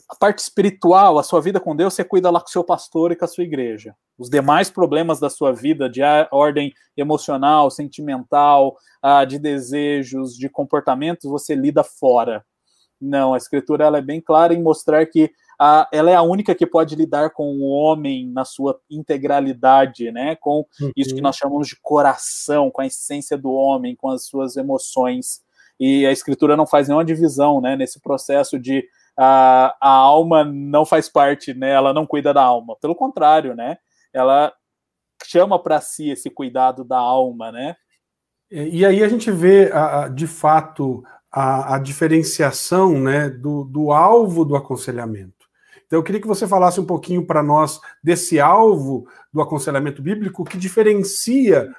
[0.09, 3.11] a parte espiritual, a sua vida com Deus, você cuida lá com o seu pastor
[3.11, 3.95] e com a sua igreja.
[4.17, 6.01] Os demais problemas da sua vida, de
[6.31, 12.43] ordem emocional, sentimental, ah, de desejos, de comportamentos, você lida fora.
[12.99, 16.55] Não, a escritura ela é bem clara em mostrar que a, ela é a única
[16.55, 20.35] que pode lidar com o homem na sua integralidade, né?
[20.37, 20.91] Com uhum.
[20.97, 25.41] isso que nós chamamos de coração, com a essência do homem, com as suas emoções.
[25.79, 27.75] E a escritura não faz nenhuma divisão, né?
[27.75, 28.85] Nesse processo de
[29.21, 31.71] a, a alma não faz parte, né?
[31.71, 32.77] Ela não cuida da alma.
[32.79, 33.77] Pelo contrário, né?
[34.13, 34.53] Ela
[35.25, 37.75] chama para si esse cuidado da alma, né?
[38.49, 39.69] E aí a gente vê,
[40.15, 45.47] de fato, a, a diferenciação né, do, do alvo do aconselhamento.
[45.85, 50.45] Então, eu queria que você falasse um pouquinho para nós desse alvo do aconselhamento bíblico
[50.45, 51.69] que diferencia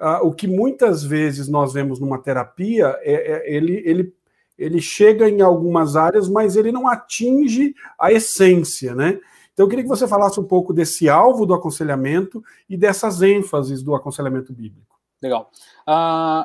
[0.00, 4.14] uh, o que muitas vezes nós vemos numa terapia, é, é, ele, ele
[4.58, 9.20] ele chega em algumas áreas, mas ele não atinge a essência, né?
[9.52, 13.82] Então eu queria que você falasse um pouco desse alvo do aconselhamento e dessas ênfases
[13.82, 14.98] do aconselhamento bíblico.
[15.22, 15.50] Legal.
[15.88, 16.44] Uh,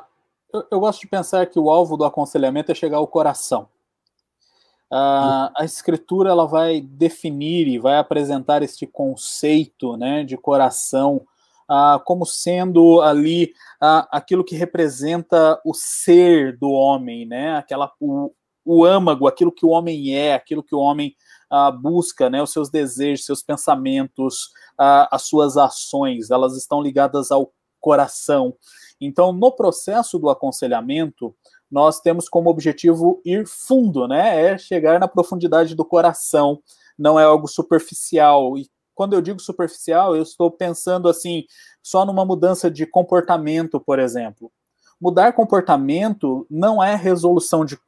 [0.54, 3.68] eu, eu, gosto de pensar que o alvo do aconselhamento é chegar ao coração.
[4.92, 11.22] Uh, a escritura ela vai definir e vai apresentar este conceito né, de coração
[11.70, 17.58] ah, como sendo ali ah, aquilo que representa o ser do homem, né?
[17.58, 18.34] Aquela, o,
[18.66, 21.16] o âmago, aquilo que o homem é, aquilo que o homem
[21.48, 22.42] ah, busca, né?
[22.42, 28.56] Os seus desejos, seus pensamentos, as suas ações, elas estão ligadas ao coração.
[29.00, 31.36] Então, no processo do aconselhamento,
[31.70, 34.54] nós temos como objetivo ir fundo, né?
[34.54, 36.60] É chegar na profundidade do coração,
[36.98, 38.58] não é algo superficial.
[38.58, 38.68] E
[39.00, 41.46] quando eu digo superficial, eu estou pensando assim,
[41.82, 44.52] só numa mudança de comportamento, por exemplo.
[45.00, 47.80] Mudar comportamento não é resolução de,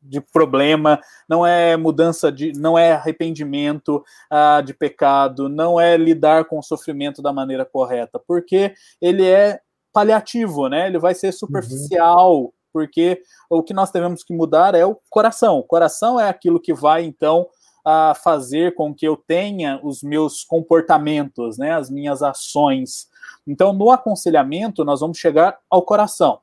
[0.00, 2.52] de problema, não é mudança de.
[2.52, 8.20] não é arrependimento uh, de pecado, não é lidar com o sofrimento da maneira correta,
[8.24, 9.58] porque ele é
[9.92, 10.86] paliativo, né?
[10.86, 12.40] Ele vai ser superficial.
[12.40, 12.52] Uhum.
[12.72, 15.58] Porque o que nós devemos que mudar é o coração.
[15.58, 17.48] O coração é aquilo que vai, então,
[17.84, 23.08] a fazer com que eu tenha os meus comportamentos, né, as minhas ações.
[23.46, 26.40] Então, no aconselhamento, nós vamos chegar ao coração.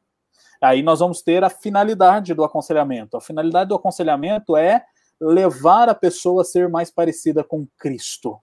[0.61, 3.15] Aí nós vamos ter a finalidade do aconselhamento.
[3.15, 4.83] A finalidade do aconselhamento é
[5.19, 8.37] levar a pessoa a ser mais parecida com Cristo.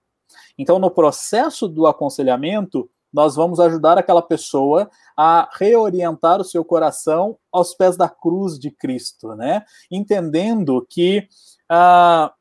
[0.59, 7.39] Então, no processo do aconselhamento, nós vamos ajudar aquela pessoa a reorientar o seu coração
[7.53, 9.65] aos pés da cruz de Cristo, né?
[9.91, 11.27] Entendendo que
[11.69, 12.33] ah,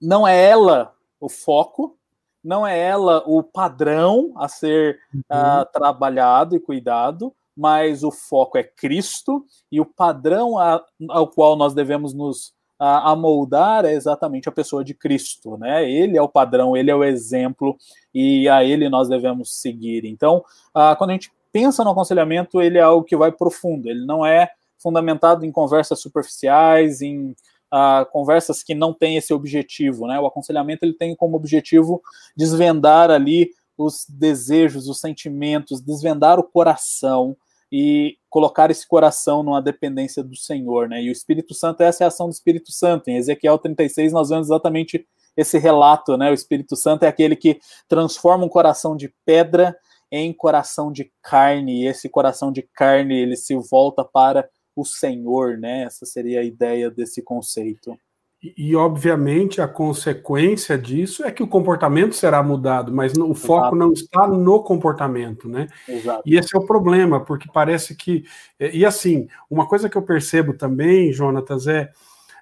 [0.00, 1.96] não é ela o foco,
[2.42, 5.20] não é ela o padrão a ser uhum.
[5.32, 11.56] uh, trabalhado e cuidado, mas o foco é Cristo e o padrão a, ao qual
[11.56, 15.90] nós devemos nos amoldar é exatamente a pessoa de Cristo, né?
[15.90, 17.76] Ele é o padrão, ele é o exemplo
[18.14, 20.04] e a ele nós devemos seguir.
[20.04, 20.44] Então,
[20.76, 24.26] uh, quando a gente pensa no aconselhamento, ele é algo que vai profundo, ele não
[24.26, 27.34] é fundamentado em conversas superficiais, em
[27.72, 30.18] uh, conversas que não têm esse objetivo, né?
[30.18, 32.02] O aconselhamento ele tem como objetivo
[32.36, 37.36] desvendar ali os desejos, os sentimentos, desvendar o coração
[37.70, 41.02] e colocar esse coração numa dependência do Senhor, né?
[41.02, 43.08] E o Espírito Santo, essa é a ação do Espírito Santo.
[43.08, 45.06] Em Ezequiel 36 nós vemos exatamente
[45.36, 46.30] esse relato, né?
[46.30, 47.58] O Espírito Santo é aquele que
[47.88, 49.76] transforma um coração de pedra
[50.10, 55.56] em coração de carne, e esse coração de carne ele se volta para o Senhor,
[55.56, 55.84] né?
[55.84, 57.98] Essa seria a ideia desse conceito.
[58.42, 63.74] E, e, obviamente, a consequência disso é que o comportamento será mudado, mas o foco
[63.74, 65.66] não está no comportamento, né?
[65.88, 66.22] Exato.
[66.26, 68.24] E esse é o problema, porque parece que.
[68.60, 71.90] E assim, uma coisa que eu percebo também, Jonatas, é.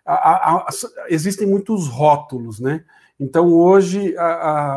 [0.05, 0.68] A, a, a,
[1.09, 2.85] existem muitos rótulos, né?
[3.19, 4.25] Então, hoje, a,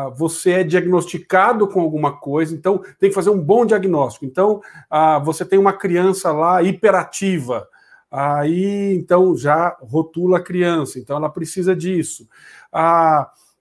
[0.04, 4.24] a, você é diagnosticado com alguma coisa, então tem que fazer um bom diagnóstico.
[4.24, 7.68] Então, a, você tem uma criança lá hiperativa,
[8.10, 12.28] aí então já rotula a criança, então ela precisa disso.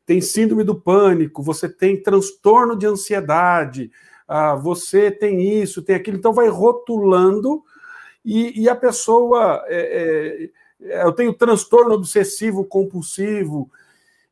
[0.05, 3.91] tem síndrome do pânico, você tem transtorno de ansiedade,
[4.61, 7.63] você tem isso, tem aquilo, então vai rotulando
[8.23, 9.63] e, e a pessoa.
[9.67, 10.49] É,
[10.82, 13.71] é, eu tenho transtorno obsessivo compulsivo.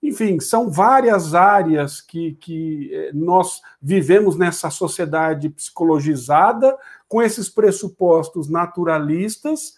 [0.08, 6.78] Enfim, são várias áreas que, que eh, nós vivemos nessa sociedade psicologizada,
[7.08, 9.78] com esses pressupostos naturalistas,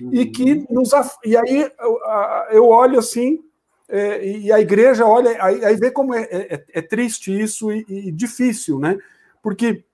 [0.00, 0.10] uhum.
[0.12, 0.90] e que nos.
[1.24, 1.70] E aí
[2.50, 3.40] eu olho assim,
[3.88, 7.84] é, e a igreja olha, aí, aí vê como é, é, é triste isso e,
[7.88, 8.98] e, difícil, né?
[9.42, 9.84] Porque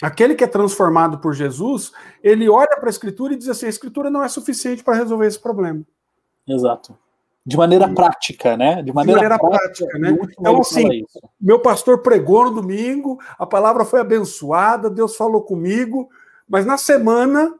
[0.00, 3.70] Aquele que é transformado por Jesus, ele olha para a Escritura e diz assim: a
[3.70, 5.82] Escritura não é suficiente para resolver esse problema.
[6.46, 6.96] Exato.
[7.48, 8.82] De maneira prática, né?
[8.82, 10.18] De maneira, de maneira prática, prática, né?
[10.38, 11.04] Então, assim,
[11.40, 16.10] meu pastor pregou no domingo, a palavra foi abençoada, Deus falou comigo,
[16.46, 17.54] mas na semana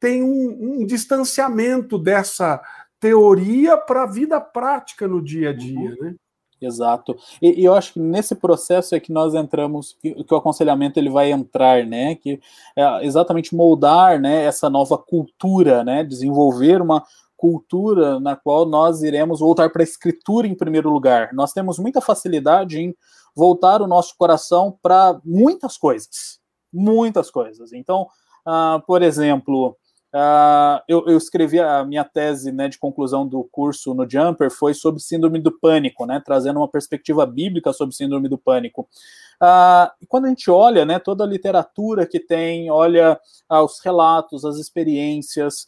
[0.00, 2.62] tem um, um distanciamento dessa
[2.98, 5.96] teoria para a vida prática no dia a dia, uhum.
[6.00, 6.14] né?
[6.60, 7.14] Exato.
[7.42, 10.98] E, e, eu acho que nesse processo é que nós entramos, que, que o aconselhamento
[10.98, 12.14] ele vai entrar, né?
[12.14, 12.40] Que
[12.74, 14.44] é exatamente moldar, né?
[14.44, 16.02] Essa nova cultura, né?
[16.02, 17.04] Desenvolver uma
[17.36, 21.30] cultura na qual nós iremos voltar para a escritura em primeiro lugar.
[21.32, 22.94] Nós temos muita facilidade em
[23.34, 26.40] voltar o nosso coração para muitas coisas,
[26.72, 27.72] muitas coisas.
[27.72, 28.06] Então,
[28.46, 29.76] uh, por exemplo,
[30.14, 34.72] Uh, eu, eu, escrevi a minha tese né, de conclusão do curso no Jumper foi
[34.72, 38.88] sobre síndrome do pânico, né, trazendo uma perspectiva bíblica sobre síndrome do pânico.
[39.42, 43.18] Uh, e quando a gente olha né, toda a literatura que tem, olha
[43.50, 45.66] uh, os relatos, as experiências,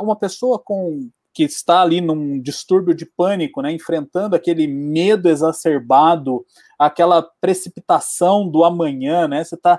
[0.00, 6.44] uma pessoa com que está ali num distúrbio de pânico, né, enfrentando aquele medo exacerbado,
[6.76, 9.78] aquela precipitação do amanhã, né, você está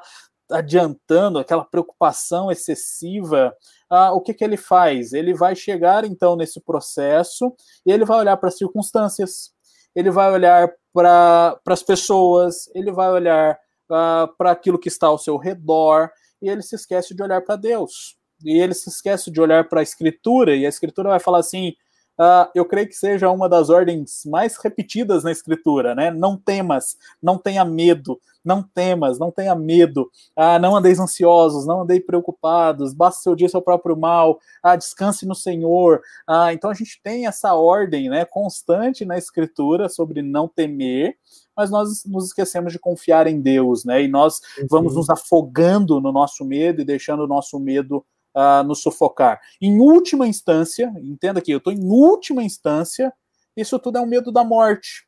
[0.49, 3.53] adiantando aquela preocupação excessiva,
[3.89, 5.13] ah, o que, que ele faz?
[5.13, 7.53] Ele vai chegar então nesse processo
[7.85, 9.51] e ele vai olhar para as circunstâncias,
[9.95, 13.57] ele vai olhar para as pessoas, ele vai olhar
[13.91, 16.09] ah, para aquilo que está ao seu redor
[16.41, 18.17] e ele se esquece de olhar para Deus.
[18.43, 21.73] E ele se esquece de olhar para a Escritura, e a Escritura vai falar assim:
[22.19, 26.11] uh, eu creio que seja uma das ordens mais repetidas na Escritura, né?
[26.11, 31.81] Não temas, não tenha medo, não temas, não tenha medo, ah, não andeis ansiosos, não
[31.81, 36.01] andeis preocupados, basta seu dia seu próprio mal, ah, descanse no Senhor.
[36.25, 41.17] Ah, então a gente tem essa ordem né, constante na Escritura sobre não temer,
[41.55, 44.03] mas nós nos esquecemos de confiar em Deus, né?
[44.03, 44.39] E nós
[44.69, 48.05] vamos nos afogando no nosso medo e deixando o nosso medo
[48.37, 49.41] uh, nos sufocar.
[49.59, 53.11] Em última instância, entenda aqui, eu estou em última instância,
[53.55, 55.07] isso tudo é um medo da morte.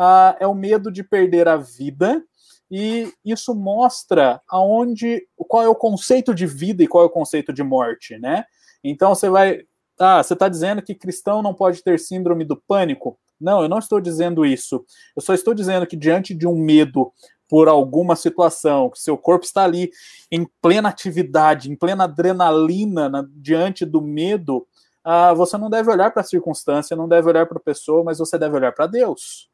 [0.00, 2.24] Uh, é o medo de perder a vida,
[2.70, 7.52] e isso mostra aonde qual é o conceito de vida e qual é o conceito
[7.52, 8.46] de morte, né?
[8.82, 9.60] Então você vai,
[10.00, 13.18] ah, você está dizendo que cristão não pode ter síndrome do pânico?
[13.38, 14.84] Não, eu não estou dizendo isso.
[15.14, 17.12] Eu só estou dizendo que diante de um medo
[17.52, 19.90] por alguma situação, que seu corpo está ali
[20.30, 24.66] em plena atividade, em plena adrenalina na, diante do medo,
[25.04, 28.16] ah, você não deve olhar para a circunstância, não deve olhar para a pessoa, mas
[28.16, 29.50] você deve olhar para Deus.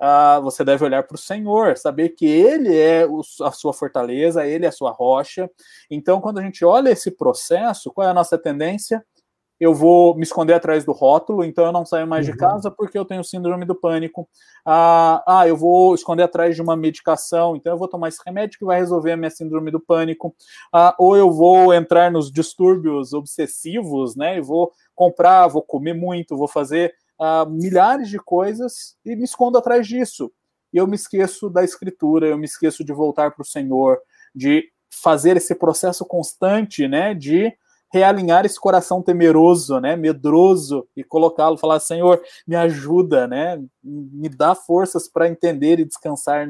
[0.00, 4.46] Ah, você deve olhar para o Senhor, saber que Ele é o, a sua fortaleza,
[4.46, 5.50] Ele é a sua rocha.
[5.90, 9.04] Então, quando a gente olha esse processo, qual é a nossa tendência?
[9.60, 12.32] Eu vou me esconder atrás do rótulo, então eu não saio mais uhum.
[12.32, 14.28] de casa porque eu tenho síndrome do pânico.
[14.64, 18.58] Ah, ah, eu vou esconder atrás de uma medicação, então eu vou tomar esse remédio
[18.58, 20.34] que vai resolver a minha síndrome do pânico.
[20.72, 24.38] Ah, ou eu vou entrar nos distúrbios obsessivos, né?
[24.38, 29.58] E vou comprar, vou comer muito, vou fazer ah, milhares de coisas e me escondo
[29.58, 30.30] atrás disso.
[30.72, 33.98] E eu me esqueço da escritura, eu me esqueço de voltar para o Senhor,
[34.32, 37.12] de fazer esse processo constante, né?
[37.12, 37.52] De
[37.92, 44.54] realinhar esse coração temeroso, né, medroso e colocá-lo, falar, Senhor, me ajuda, né, me dá
[44.54, 46.46] forças para entender e descansar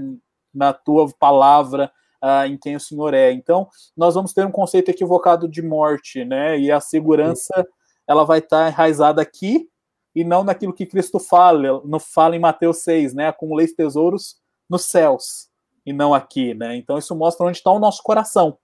[0.52, 1.90] na tua palavra,
[2.22, 3.30] uh, em quem o Senhor é.
[3.30, 7.66] Então, nós vamos ter um conceito equivocado de morte, né, e a segurança,
[8.06, 9.68] ela vai estar tá enraizada aqui
[10.14, 14.36] e não naquilo que Cristo fala, no fala em Mateus 6, né, acumuleis tesouros
[14.68, 15.48] nos céus
[15.86, 16.76] e não aqui, né.
[16.76, 18.58] Então, isso mostra onde está o nosso coração.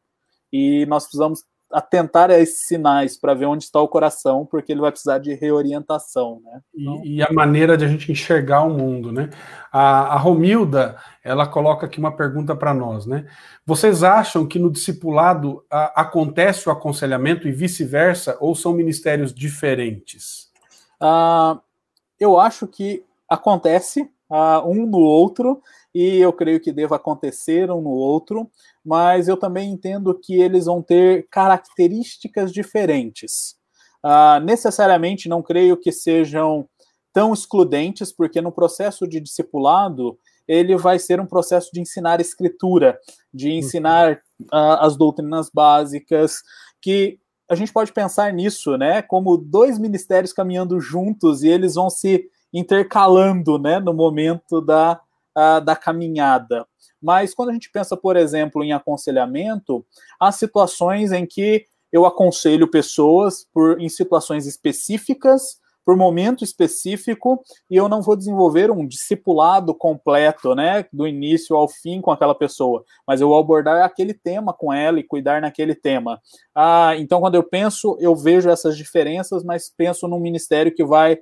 [0.53, 4.81] E nós precisamos atentar a esses sinais para ver onde está o coração, porque ele
[4.81, 6.61] vai precisar de reorientação, né?
[6.75, 7.01] Então...
[7.05, 9.31] E, e, a maneira de a gente enxergar o mundo, né?
[9.73, 13.27] A, a Romilda, ela coloca aqui uma pergunta para nós, né?
[13.67, 20.53] Vocês acham que no discipulado a, acontece o aconselhamento e vice-versa, ou são ministérios diferentes?
[21.01, 21.59] Ah,
[22.21, 25.62] eu acho que acontece ah, um no outro,
[25.95, 28.51] e eu creio que deva acontecer um no outro,
[28.85, 33.57] mas eu também entendo que eles vão ter características diferentes.
[34.05, 36.68] Uh, necessariamente não creio que sejam
[37.12, 42.99] tão excludentes, porque no processo de discipulado ele vai ser um processo de ensinar escritura,
[43.33, 43.55] de uhum.
[43.55, 44.14] ensinar
[44.53, 46.43] uh, as doutrinas básicas,
[46.83, 47.18] que
[47.49, 52.29] a gente pode pensar nisso, né, como dois ministérios caminhando juntos e eles vão se
[52.55, 55.01] intercalando, né, no momento da
[55.65, 56.65] da caminhada.
[57.03, 59.85] Mas quando a gente pensa, por exemplo, em aconselhamento,
[60.19, 67.77] há situações em que eu aconselho pessoas por, em situações específicas por momento específico e
[67.77, 72.83] eu não vou desenvolver um discipulado completo, né, do início ao fim com aquela pessoa,
[73.07, 76.21] mas eu vou abordar aquele tema com ela e cuidar naquele tema.
[76.55, 81.19] Ah, então, quando eu penso, eu vejo essas diferenças, mas penso num ministério que vai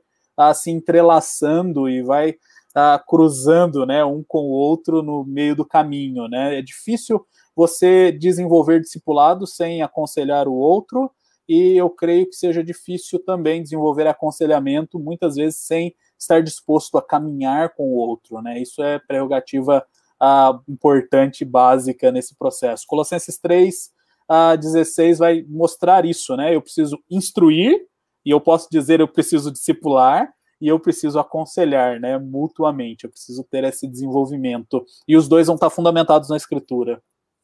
[0.48, 2.34] ah, se entrelaçando e vai
[2.74, 6.58] ah, cruzando, né, um com o outro no meio do caminho, né?
[6.58, 7.24] É difícil
[7.54, 11.10] você desenvolver discipulado sem aconselhar o outro
[11.48, 17.02] e eu creio que seja difícil também desenvolver aconselhamento, muitas vezes sem estar disposto a
[17.02, 18.58] caminhar com o outro, né?
[18.58, 19.84] Isso é prerrogativa
[20.20, 22.86] ah, importante, básica nesse processo.
[22.86, 23.90] Colossenses 3,
[24.28, 26.54] ah, 16 vai mostrar isso, né?
[26.54, 27.86] Eu preciso instruir,
[28.24, 33.42] e eu posso dizer eu preciso discipular, e eu preciso aconselhar, né, mutuamente, eu preciso
[33.42, 37.02] ter esse desenvolvimento, e os dois vão estar fundamentados na escritura.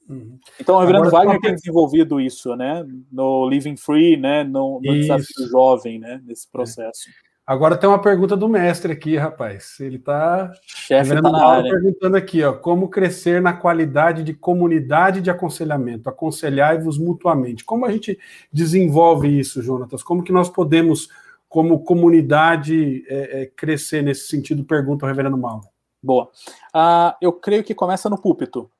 [0.09, 0.39] Uhum.
[0.59, 2.83] Então, o Reverendo Agora, Wagner tem desenvolvido isso, né?
[3.13, 4.43] No Living Free, né?
[4.43, 6.23] No, no desafio jovem, né?
[6.25, 7.11] Nesse processo.
[7.11, 7.28] É.
[7.49, 9.81] Agora tem uma pergunta do mestre aqui, rapaz.
[9.81, 11.71] Ele está Chefe tá na área.
[11.71, 17.65] perguntando aqui, ó, como crescer na qualidade de comunidade de aconselhamento, aconselhai-vos mutuamente.
[17.65, 18.19] Como a gente
[18.53, 20.03] desenvolve isso, Jonatas?
[20.03, 21.09] Como que nós podemos,
[21.49, 24.63] como comunidade, é, é, crescer nesse sentido?
[24.63, 25.67] Pergunta o Reverendo Mauro.
[26.03, 26.29] Boa.
[26.77, 28.71] Uh, eu creio que começa no púlpito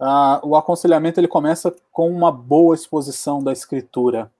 [0.00, 4.32] uh, o aconselhamento ele começa com uma boa exposição da escritura.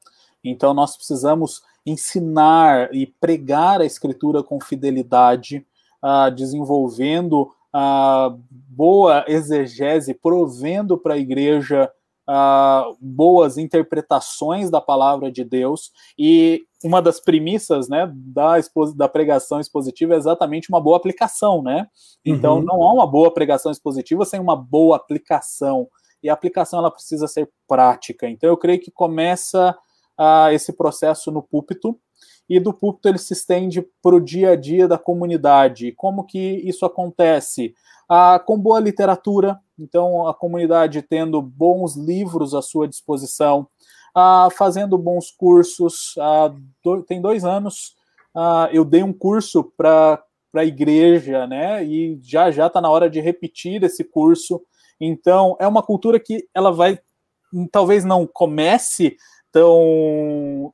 [0.42, 5.66] Então nós precisamos ensinar e pregar a escritura com fidelidade,
[6.02, 11.90] uh, desenvolvendo uh, boa exegese, provendo para a igreja
[12.28, 18.54] uh, boas interpretações da palavra de Deus e uma das premissas né, da,
[18.96, 21.86] da pregação expositiva é exatamente uma boa aplicação, né?
[22.24, 22.62] Então uhum.
[22.62, 25.88] não há uma boa pregação expositiva sem uma boa aplicação.
[26.22, 28.28] E a aplicação ela precisa ser prática.
[28.28, 29.76] Então eu creio que começa
[30.20, 31.98] uh, esse processo no púlpito,
[32.48, 35.92] e do púlpito ele se estende para o dia a dia da comunidade.
[35.92, 37.74] Como que isso acontece?
[38.08, 43.68] Ah, com boa literatura, então a comunidade tendo bons livros à sua disposição,
[44.12, 46.14] ah, fazendo bons cursos.
[46.18, 46.52] Ah,
[46.82, 47.94] do, tem dois anos
[48.34, 50.22] ah, eu dei um curso para
[50.54, 51.84] a igreja, né?
[51.84, 54.60] E já já está na hora de repetir esse curso.
[55.00, 56.98] Então é uma cultura que ela vai
[57.72, 59.16] talvez não comece
[59.52, 60.72] tão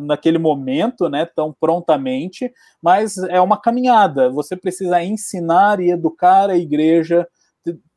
[0.00, 2.52] naquele momento, né, tão prontamente,
[2.82, 4.30] mas é uma caminhada.
[4.30, 7.26] Você precisa ensinar e educar a igreja,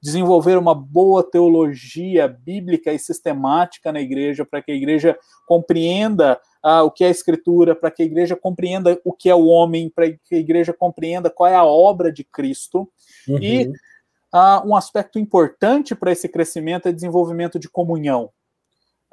[0.01, 5.17] desenvolver uma boa teologia bíblica e sistemática na igreja, para que a igreja
[5.47, 9.35] compreenda ah, o que é a escritura, para que a igreja compreenda o que é
[9.35, 12.89] o homem, para que a igreja compreenda qual é a obra de Cristo.
[13.27, 13.37] Uhum.
[13.41, 13.71] E
[14.33, 18.29] ah, um aspecto importante para esse crescimento é desenvolvimento de comunhão.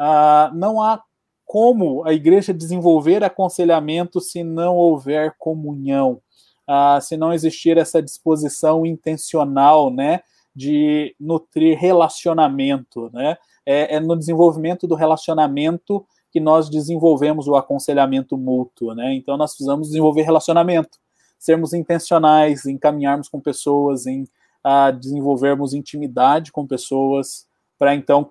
[0.00, 1.02] Uh, não há
[1.44, 6.22] como a igreja desenvolver aconselhamento se não houver comunhão,
[6.68, 10.20] uh, se não existir essa disposição intencional, né,
[10.54, 13.36] de nutrir relacionamento, né?
[13.66, 19.14] É, é, no desenvolvimento do relacionamento que nós desenvolvemos o aconselhamento mútuo, né?
[19.14, 20.98] Então nós precisamos desenvolver relacionamento,
[21.38, 24.22] sermos intencionais, em caminharmos com pessoas, em
[24.64, 27.46] uh, desenvolvermos intimidade com pessoas,
[27.78, 28.30] para então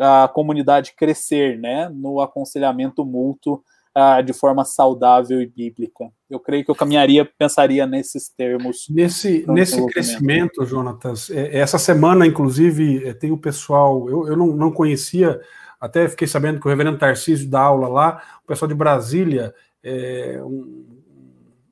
[0.00, 3.62] a comunidade crescer, né, no aconselhamento mútuo
[3.96, 6.10] uh, de forma saudável e bíblica.
[6.28, 8.86] Eu creio que eu caminharia, pensaria nesses termos.
[8.88, 14.48] Nesse, nesse crescimento, Jonatas, é, essa semana, inclusive, é, tem o pessoal, eu, eu não,
[14.48, 15.40] não conhecia,
[15.80, 20.40] até fiquei sabendo que o reverendo Tarcísio dá aula lá, o pessoal de Brasília, é
[20.42, 20.86] um,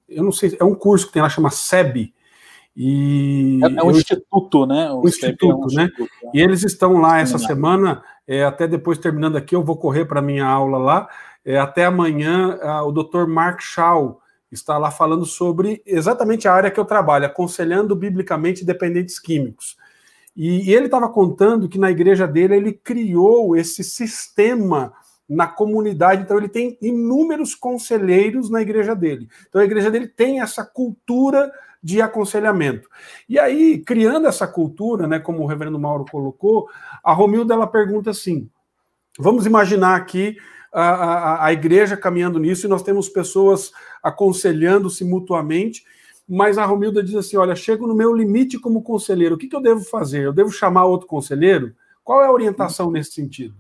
[0.08, 2.12] eu não sei, é um curso que tem lá, chama SEB,
[2.80, 4.88] e é, é um eu, instituto, né?
[4.92, 5.84] O, instituto, é um né?
[5.84, 6.30] Instituto, é.
[6.32, 10.20] E eles estão lá essa semana, é, até depois terminando aqui, eu vou correr para
[10.20, 11.08] minha aula lá.
[11.42, 13.26] É, até amanhã, a, o Dr.
[13.26, 14.20] Mark Shaw
[14.52, 19.78] está lá falando sobre exatamente a área que eu trabalho, aconselhando biblicamente dependentes químicos.
[20.36, 24.92] E, e ele estava contando que na igreja dele ele criou esse sistema
[25.28, 29.28] na comunidade, então ele tem inúmeros conselheiros na igreja dele.
[29.48, 31.50] Então a igreja dele tem essa cultura
[31.82, 32.88] de aconselhamento.
[33.28, 36.68] E aí, criando essa cultura, né, como o reverendo Mauro colocou,
[37.02, 38.48] a Romilda ela pergunta assim:
[39.18, 40.36] vamos imaginar aqui
[40.72, 43.72] a, a, a igreja caminhando nisso e nós temos pessoas
[44.02, 45.84] aconselhando-se mutuamente,
[46.28, 49.56] mas a Romilda diz assim: olha, chego no meu limite como conselheiro, o que, que
[49.56, 50.24] eu devo fazer?
[50.24, 51.74] Eu devo chamar outro conselheiro?
[52.04, 53.54] Qual é a orientação nesse sentido?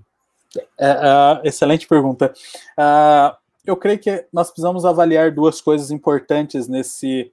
[0.78, 2.32] É, uh, excelente pergunta.
[2.78, 7.30] Uh, eu creio que nós precisamos avaliar duas coisas importantes nesse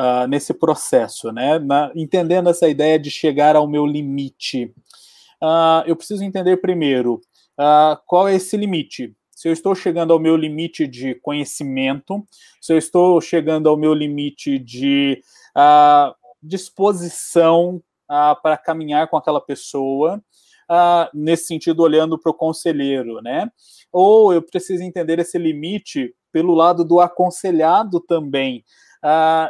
[0.00, 1.58] uh, nesse processo, né?
[1.58, 4.72] Na, entendendo essa ideia de chegar ao meu limite.
[5.42, 7.20] Uh, eu preciso entender primeiro
[7.58, 9.14] uh, qual é esse limite.
[9.34, 12.26] se eu estou chegando ao meu limite de conhecimento,
[12.60, 15.22] se eu estou chegando ao meu limite de
[16.42, 17.82] disposição
[18.42, 20.22] para caminhar com aquela pessoa,
[21.14, 23.50] nesse sentido, olhando para o conselheiro, né?
[23.90, 28.62] Ou eu preciso entender esse limite pelo lado do aconselhado também.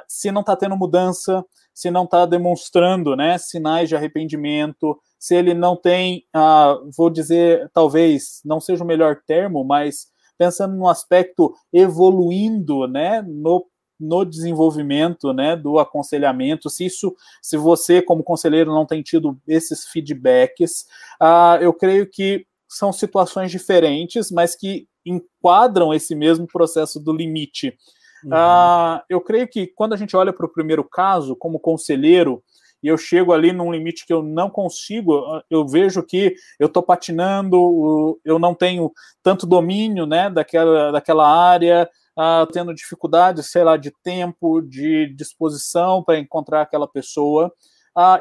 [0.09, 1.45] Se não está tendo mudança,
[1.75, 7.71] se não está demonstrando né, sinais de arrependimento, se ele não tem, ah, vou dizer,
[7.73, 13.67] talvez não seja o melhor termo, mas pensando no aspecto evoluindo, né, no,
[13.99, 19.87] no desenvolvimento, né, do aconselhamento, se isso, se você como conselheiro não tem tido esses
[19.87, 20.87] feedbacks,
[21.21, 27.77] ah, eu creio que são situações diferentes, mas que enquadram esse mesmo processo do limite.
[28.25, 28.31] Uhum.
[28.33, 32.43] Ah, eu creio que quando a gente olha para o primeiro caso, como conselheiro,
[32.83, 36.83] e eu chego ali num limite que eu não consigo, eu vejo que eu estou
[36.83, 38.91] patinando, eu não tenho
[39.23, 46.03] tanto domínio né, daquela, daquela área, uh, tendo dificuldade, sei lá, de tempo, de disposição
[46.03, 47.53] para encontrar aquela pessoa.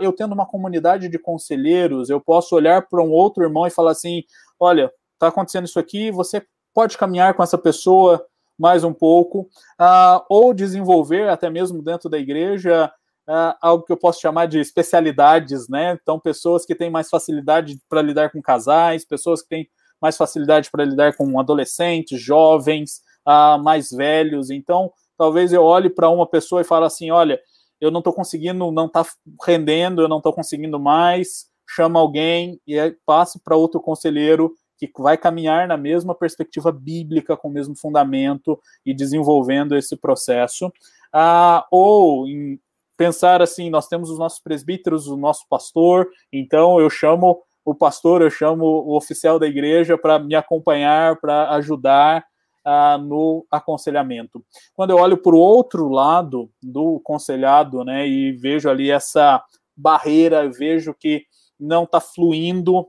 [0.02, 3.91] Eu tendo uma comunidade de conselheiros, eu posso olhar para um outro irmão e falar
[3.91, 4.24] assim:
[4.60, 8.22] olha, está acontecendo isso aqui, você pode caminhar com essa pessoa
[8.60, 9.49] mais um pouco,
[9.80, 12.91] uh, ou desenvolver até mesmo dentro da igreja
[13.30, 15.97] uh, algo que eu posso chamar de especialidades, né?
[16.01, 19.70] Então, pessoas que têm mais facilidade para lidar com casais, pessoas que têm
[20.01, 24.49] mais facilidade para lidar com adolescentes, jovens, uh, mais velhos.
[24.49, 27.39] Então, talvez eu olhe para uma pessoa e fale assim: olha,
[27.80, 29.05] eu não estou conseguindo, não está
[29.45, 31.47] rendendo, eu não estou conseguindo mais.
[31.68, 34.51] Chama alguém e passe para outro conselheiro
[34.88, 40.71] que vai caminhar na mesma perspectiva bíblica, com o mesmo fundamento e desenvolvendo esse processo.
[41.11, 42.59] Ah, ou em
[42.95, 48.21] pensar assim, nós temos os nossos presbíteros, o nosso pastor, então eu chamo o pastor,
[48.21, 52.25] eu chamo o oficial da igreja para me acompanhar, para ajudar
[52.65, 54.43] uh, no aconselhamento.
[54.73, 59.41] Quando eu olho para o outro lado do conselhado, né, e vejo ali essa
[59.75, 61.23] barreira, vejo que
[61.59, 62.88] não está fluindo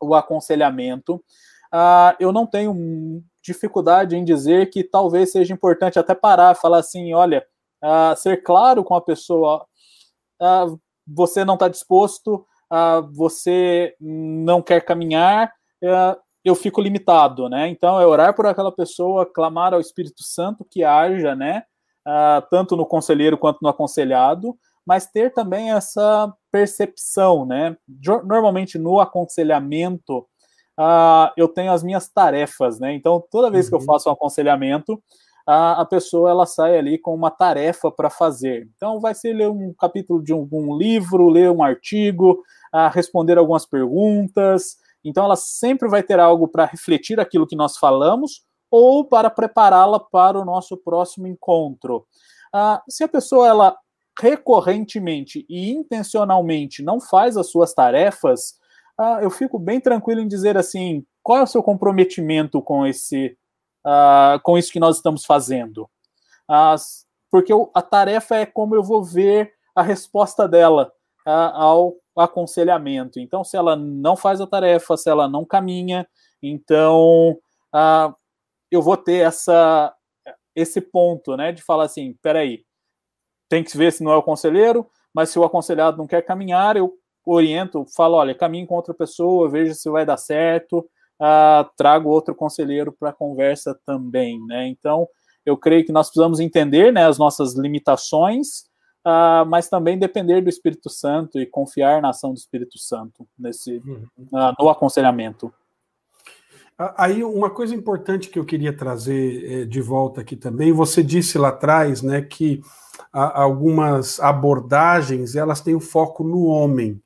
[0.00, 1.16] o aconselhamento,
[1.72, 7.12] uh, eu não tenho dificuldade em dizer que talvez seja importante até parar, falar assim,
[7.12, 7.44] olha,
[7.82, 9.66] uh, ser claro com a pessoa.
[10.40, 12.46] Uh, você não está disposto,
[13.12, 15.52] você não quer caminhar,
[16.44, 17.66] eu fico limitado, né?
[17.66, 21.64] Então é orar por aquela pessoa, clamar ao Espírito Santo que haja, né?
[22.48, 27.76] tanto no conselheiro quanto no aconselhado, mas ter também essa percepção, né?
[28.24, 30.18] Normalmente no aconselhamento
[30.78, 32.94] uh, eu tenho as minhas tarefas, né?
[32.94, 33.70] Então toda vez uhum.
[33.70, 33.86] que eu uhum.
[33.86, 35.02] faço um aconselhamento,
[35.46, 38.68] a, a pessoa ela sai ali com uma tarefa para fazer.
[38.76, 42.42] Então, vai ser ler um capítulo de algum livro, ler um artigo,
[42.72, 44.76] a responder algumas perguntas.
[45.04, 49.98] Então, ela sempre vai ter algo para refletir aquilo que nós falamos ou para prepará-la
[49.98, 52.06] para o nosso próximo encontro.
[52.54, 53.76] Ah, se a pessoa ela
[54.18, 58.58] recorrentemente e intencionalmente não faz as suas tarefas,
[58.98, 63.36] ah, eu fico bem tranquilo em dizer assim: qual é o seu comprometimento com esse
[63.86, 65.88] uh, com isso que nós estamos fazendo.
[67.30, 70.92] Porque eu, a tarefa é como eu vou ver a resposta dela
[71.24, 73.20] ao aconselhamento.
[73.20, 76.08] Então, se ela não faz a tarefa, se ela não caminha,
[76.42, 77.38] então
[77.74, 78.14] uh,
[78.70, 79.94] eu vou ter essa,
[80.56, 82.64] esse ponto, né, de falar assim, peraí,
[83.50, 86.76] tem que ver se não é o conselheiro, mas se o aconselhado não quer caminhar,
[86.76, 86.94] eu
[87.26, 90.78] oriento, falo, olha, caminhe com outra pessoa, veja se vai dar certo,
[91.20, 94.68] uh, trago outro conselheiro para a conversa também, né?
[94.68, 95.06] Então,
[95.44, 98.60] eu creio que nós precisamos entender né, as nossas limitações,
[99.04, 103.78] uh, mas também depender do Espírito Santo e confiar na ação do Espírito Santo nesse,
[103.78, 105.52] uh, no aconselhamento.
[106.96, 111.36] Aí, uma coisa importante que eu queria trazer eh, de volta aqui também, você disse
[111.36, 112.62] lá atrás, né, que
[113.12, 117.00] algumas abordagens, elas têm o foco no homem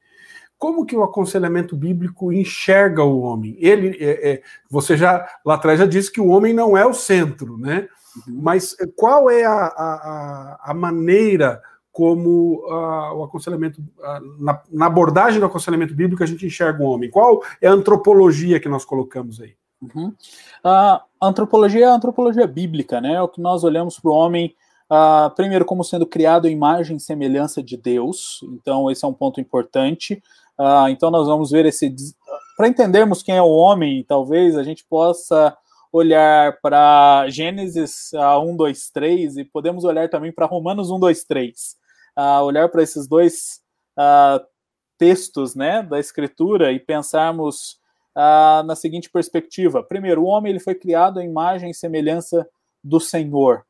[0.65, 3.55] como que o aconselhamento bíblico enxerga o homem?
[3.59, 6.95] Ele, é, é, você já lá atrás já disse que o homem não é o
[6.95, 7.87] centro, né?
[8.27, 8.41] Uhum.
[8.41, 11.61] Mas qual é a, a, a maneira
[11.93, 16.87] como uh, o aconselhamento, uh, na, na, abordagem do aconselhamento bíblico a gente enxerga o
[16.87, 17.11] homem?
[17.11, 19.55] Qual é a antropologia que nós colocamos aí?
[19.83, 20.15] Uhum.
[20.65, 23.15] A antropologia é a antropologia bíblica, né?
[23.15, 24.57] É o que nós olhamos para o homem
[24.95, 29.13] Uh, primeiro, como sendo criado em imagem e semelhança de Deus, então esse é um
[29.13, 30.23] ponto importante.
[30.57, 31.93] Uh, então, nós vamos ver esse.
[32.57, 35.57] Para entendermos quem é o homem, talvez a gente possa
[35.93, 41.25] olhar para Gênesis uh, 1, 2, 3 e podemos olhar também para Romanos 1, 2,
[41.25, 41.77] 3.
[42.17, 43.61] Uh, olhar para esses dois
[43.99, 44.45] uh,
[44.97, 47.81] textos né, da Escritura e pensarmos
[48.15, 52.49] ah, na seguinte perspectiva: primeiro, o homem ele foi criado à imagem e semelhança
[52.83, 53.65] do Senhor.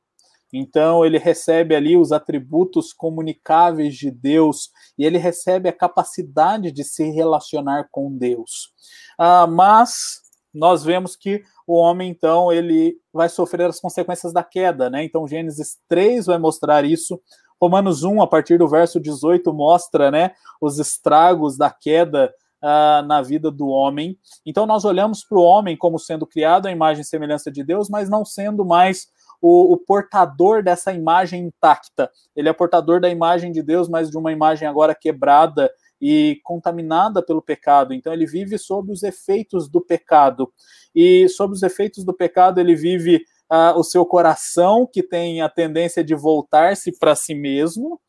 [0.56, 6.84] Então ele recebe ali os atributos comunicáveis de Deus e ele recebe a capacidade de
[6.84, 8.72] se relacionar com Deus.
[9.18, 10.22] Ah, mas
[10.54, 15.02] nós vemos que o homem então ele vai sofrer as consequências da queda, né?
[15.02, 17.20] Então Gênesis 3 vai mostrar isso.
[17.60, 22.32] Romanos 1, a partir do verso 18, mostra né, os estragos da queda
[22.62, 24.18] uh, na vida do homem.
[24.44, 27.88] Então, nós olhamos para o homem como sendo criado à imagem e semelhança de Deus,
[27.88, 29.06] mas não sendo mais
[29.46, 32.10] o, o, portador dessa imagem intacta.
[32.34, 35.70] Ele é portador da imagem de Deus, mas de uma imagem agora quebrada
[36.00, 37.92] e contaminada pelo pecado.
[37.92, 40.50] Então ele vive sob os efeitos do pecado.
[40.94, 43.16] E sob os efeitos do pecado ele vive
[43.52, 48.00] uh, o seu coração, que tem a tendência de voltar-se para si mesmo.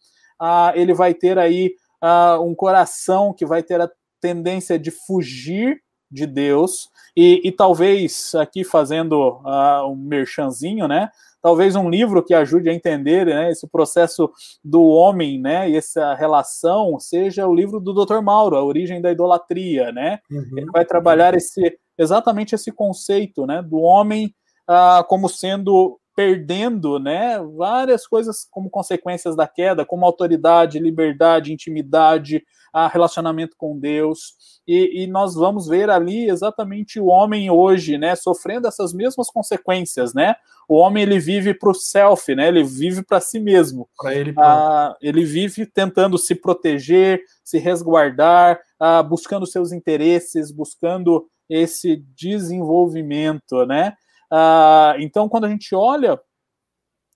[0.41, 5.83] Uh, ele vai ter aí uh, um coração que vai ter a tendência de fugir
[6.15, 6.89] de Deus.
[7.15, 9.41] E, e talvez, aqui fazendo
[9.87, 11.09] um merchanzinho, né?
[11.45, 14.31] talvez um livro que ajude a entender né, esse processo
[14.63, 18.19] do homem, né, e essa relação, seja o livro do Dr.
[18.19, 20.17] Mauro, A Origem da Idolatria, né?
[20.31, 20.57] Uhum.
[20.57, 24.33] Ele vai trabalhar esse exatamente esse conceito, né, do homem
[24.67, 32.41] ah, como sendo perdendo, né, várias coisas como consequências da queda, como autoridade, liberdade, intimidade,
[32.71, 34.35] a relacionamento com Deus,
[34.67, 40.13] e, e, nós vamos ver ali exatamente o homem hoje, né, sofrendo essas mesmas consequências,
[40.13, 40.35] né?
[40.67, 42.47] O homem ele vive para o self, né?
[42.47, 43.87] Ele vive para si mesmo.
[43.95, 44.33] Para ele.
[44.37, 53.65] Ah, ele vive tentando se proteger, se resguardar, ah, buscando seus interesses, buscando esse desenvolvimento,
[53.67, 53.93] né?
[54.31, 56.19] Ah, então, quando a gente olha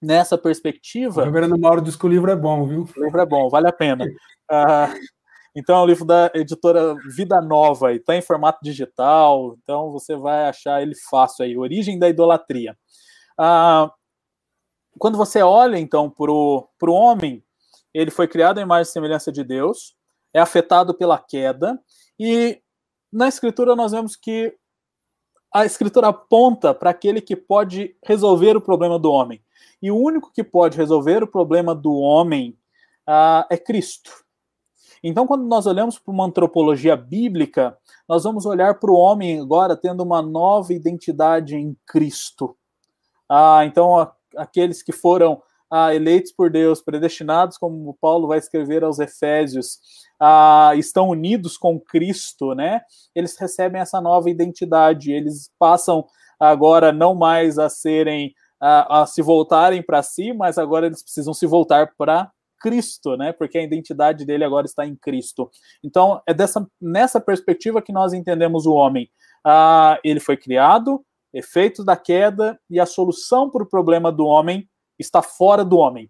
[0.02, 1.22] nessa perspectiva.
[1.22, 2.88] O reverendo Mauro diz que o livro é bom, viu?
[2.96, 4.06] O livro é bom, vale a pena.
[4.50, 4.94] Ah,
[5.56, 10.16] então é um livro da editora Vida Nova, e está em formato digital, então você
[10.16, 12.78] vai achar ele fácil aí, Origem da Idolatria.
[13.38, 13.92] Ah,
[14.98, 17.44] quando você olha, então, para o homem,
[17.94, 19.96] ele foi criado em imagem e semelhança de Deus,
[20.34, 21.80] é afetado pela queda,
[22.18, 22.62] e
[23.12, 24.56] na Escritura nós vemos que
[25.52, 29.42] a Escritura aponta para aquele que pode resolver o problema do homem.
[29.82, 32.58] E o único que pode resolver o problema do homem
[33.08, 34.12] ah, é Cristo.
[35.04, 37.78] Então, quando nós olhamos para uma antropologia bíblica,
[38.08, 42.56] nós vamos olhar para o homem agora tendo uma nova identidade em Cristo.
[43.28, 45.42] Ah, então, a, aqueles que foram
[45.94, 49.80] eleitos por Deus, predestinados, como Paulo vai escrever aos Efésios,
[50.78, 52.82] estão unidos com Cristo, né?
[53.16, 56.06] Eles recebem essa nova identidade, eles passam
[56.40, 61.34] agora não mais a serem a, a se voltarem para si, mas agora eles precisam
[61.34, 63.32] se voltar para Cristo, né?
[63.32, 65.50] Porque a identidade dele agora está em Cristo.
[65.84, 69.10] Então, é dessa, nessa perspectiva que nós entendemos o homem.
[69.46, 71.04] Ah, ele foi criado,
[71.34, 74.68] efeitos da queda, e a solução para o problema do homem
[75.00, 76.10] está fora do homem.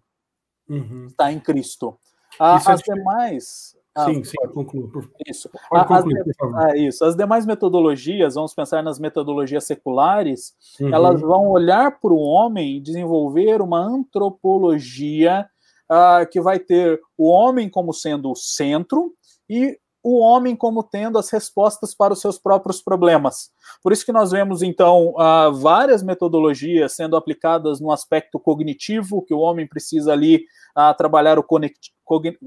[0.68, 1.06] Uhum.
[1.06, 1.98] Está em Cristo.
[2.38, 3.76] Ah, é as demais.
[3.94, 4.90] Ah, sim, sim, concluo.
[5.26, 5.50] Isso.
[5.68, 6.70] Concluir, por favor.
[6.70, 7.04] É, isso.
[7.04, 10.94] As demais metodologias, vamos pensar nas metodologias seculares, uhum.
[10.94, 15.46] elas vão olhar para o homem e desenvolver uma antropologia
[15.90, 19.12] uh, que vai ter o homem como sendo o centro
[19.48, 23.50] e o homem como tendo as respostas para os seus próprios problemas.
[23.82, 29.34] Por isso que nós vemos, então, uh, várias metodologias sendo aplicadas no aspecto cognitivo, que
[29.34, 30.44] o homem precisa ali
[30.76, 31.46] uh, trabalhar o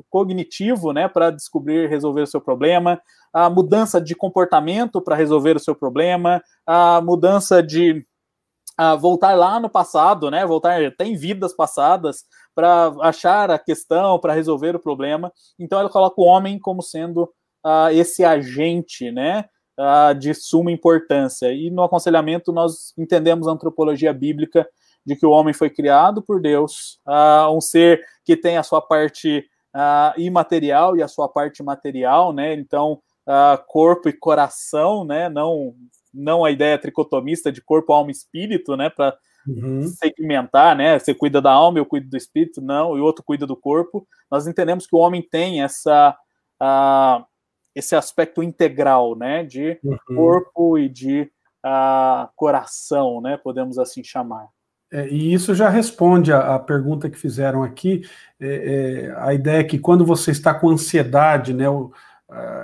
[0.09, 2.99] cognitivo né, para descobrir resolver o seu problema,
[3.31, 8.05] a mudança de comportamento para resolver o seu problema, a mudança de
[8.79, 12.23] uh, voltar lá no passado, né, voltar até em vidas passadas,
[12.55, 15.31] para achar a questão, para resolver o problema.
[15.57, 17.29] Então ela coloca o homem como sendo
[17.65, 19.45] uh, esse agente, né,
[19.79, 21.51] uh, de suma importância.
[21.51, 24.67] E no aconselhamento nós entendemos a antropologia bíblica
[25.05, 28.81] de que o homem foi criado por Deus, uh, um ser que tem a sua
[28.81, 29.45] parte
[30.17, 32.53] imaterial e a sua parte material, né?
[32.53, 33.01] Então
[33.65, 35.29] corpo e coração, né?
[35.29, 35.73] Não
[36.13, 38.89] não a ideia tricotomista de corpo, alma e espírito, né?
[38.89, 39.87] Para uhum.
[39.87, 40.99] segmentar, né?
[40.99, 44.07] Você cuida da alma, eu cuido do espírito, não, e o outro cuida do corpo.
[44.29, 46.15] Nós entendemos que o homem tem essa
[46.61, 47.25] uh,
[47.75, 49.43] esse aspecto integral, né?
[49.43, 49.97] De uhum.
[50.15, 51.29] corpo e de
[51.65, 53.37] uh, coração, né?
[53.37, 54.47] Podemos assim chamar.
[54.91, 58.03] É, e isso já responde a, a pergunta que fizeram aqui.
[58.39, 61.65] É, é, a ideia é que quando você está com ansiedade, né?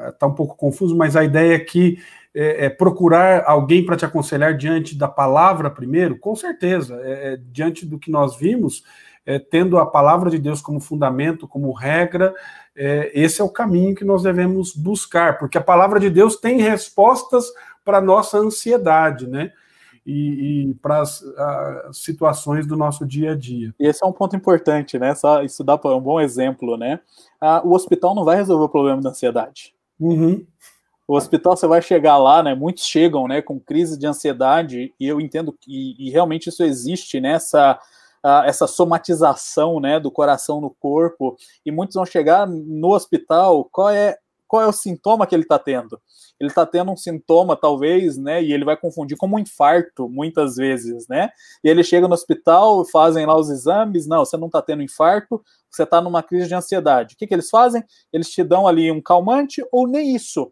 [0.10, 1.98] Está uh, um pouco confuso, mas a ideia é que
[2.34, 6.20] é, é, procurar alguém para te aconselhar diante da palavra primeiro?
[6.20, 8.84] Com certeza, é, é, diante do que nós vimos,
[9.52, 12.34] tendo a palavra de Deus como fundamento, como regra,
[12.82, 16.62] é, esse é o caminho que nós devemos buscar, porque a palavra de Deus tem
[16.62, 17.52] respostas
[17.84, 19.52] para nossa ansiedade, né?
[20.06, 21.22] E, e para as
[21.92, 23.76] situações do nosso dia a dia.
[23.78, 25.14] E esse é um ponto importante, né?
[25.14, 27.02] Só isso dá para um bom exemplo, né?
[27.42, 29.76] Ah, o hospital não vai resolver o problema da ansiedade.
[30.00, 30.48] Uhum.
[31.06, 32.56] O hospital você vai chegar lá, né?
[32.56, 37.20] Muitos chegam, né, com crise de ansiedade e eu entendo que e realmente isso existe,
[37.20, 37.38] né?
[38.46, 43.66] Essa, somatização, né, do coração no corpo e muitos vão chegar no hospital.
[43.72, 44.18] Qual é
[44.48, 46.02] qual é o sintoma que ele está tendo?
[46.40, 48.42] Ele está tendo um sintoma, talvez, né?
[48.42, 51.30] E ele vai confundir como um infarto, muitas vezes, né?
[51.64, 55.40] E ele chega no hospital, fazem lá os exames, não, você não está tendo infarto,
[55.70, 57.14] você está numa crise de ansiedade.
[57.14, 57.84] O que, que eles fazem?
[58.12, 60.52] Eles te dão ali um calmante ou nem isso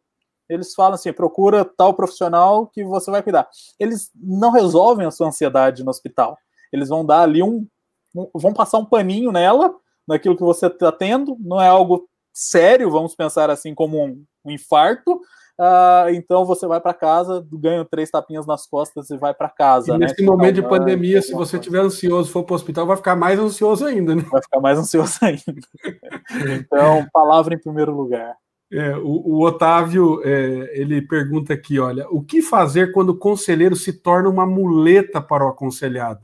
[0.50, 3.48] eles falam assim: procura tal profissional que você vai cuidar.
[3.80, 6.38] Eles não resolvem a sua ansiedade no hospital.
[6.72, 7.68] Eles vão dar ali um.
[8.16, 9.74] um vão passar um paninho nela,
[10.08, 14.52] naquilo que você está tendo, não é algo sério, vamos pensar assim, como um, um
[14.52, 15.20] infarto.
[15.60, 19.90] Uh, então você vai para casa, ganha três tapinhas nas costas e vai para casa.
[19.90, 20.06] E né?
[20.06, 23.40] nesse momento de pandemia, se você estiver ansioso, for para o hospital, vai ficar mais
[23.40, 24.24] ansioso ainda, né?
[24.32, 25.42] Vai ficar mais ansioso ainda.
[26.60, 28.36] então, palavra em primeiro lugar.
[28.72, 33.76] É, o, o, Otávio é, ele pergunta aqui: olha, o que fazer quando o conselheiro
[33.76, 36.22] se torna uma muleta para o aconselhado,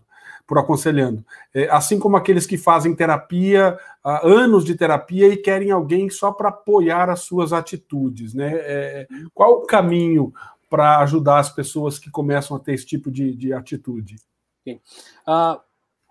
[0.47, 1.25] por aconselhando?
[1.53, 6.31] É, assim como aqueles que fazem terapia, há anos de terapia e querem alguém só
[6.31, 8.51] para apoiar as suas atitudes, né?
[8.53, 10.33] É, qual o caminho
[10.69, 14.15] para ajudar as pessoas que começam a ter esse tipo de, de atitude?
[14.61, 14.81] Okay.
[15.27, 15.59] Uh,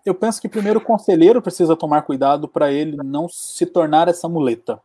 [0.05, 4.27] eu penso que primeiro o conselheiro precisa tomar cuidado para ele não se tornar essa
[4.27, 4.79] muleta.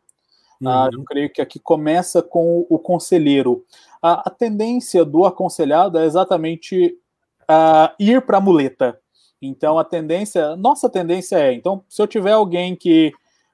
[0.64, 1.04] Ah, eu uhum.
[1.04, 3.64] creio que aqui começa com o conselheiro.
[4.02, 6.98] A, a tendência do aconselhado é exatamente
[7.42, 8.98] uh, ir para a muleta.
[9.40, 13.12] Então, a tendência, nossa tendência é, então, se eu tiver alguém que.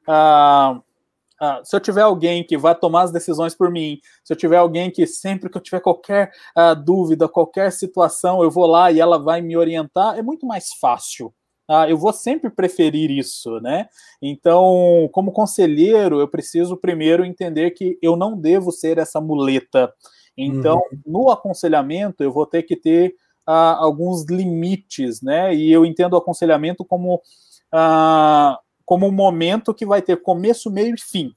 [0.08, 0.78] Uh,
[1.42, 4.56] uh, se eu tiver alguém que vai tomar as decisões por mim, se eu tiver
[4.56, 6.30] alguém que sempre que eu tiver qualquer
[6.84, 11.32] dúvida, qualquer situação, eu vou lá e ela vai me orientar, é muito mais fácil.
[11.66, 13.88] Ah, eu vou sempre preferir isso, né?
[14.20, 19.92] Então, como conselheiro, eu preciso primeiro entender que eu não devo ser essa muleta.
[20.36, 21.00] Então, uhum.
[21.06, 23.14] no aconselhamento, eu vou ter que ter
[23.46, 25.54] alguns limites, né?
[25.54, 27.20] E eu entendo o aconselhamento como,
[28.84, 31.34] como um momento que vai ter começo, meio e fim.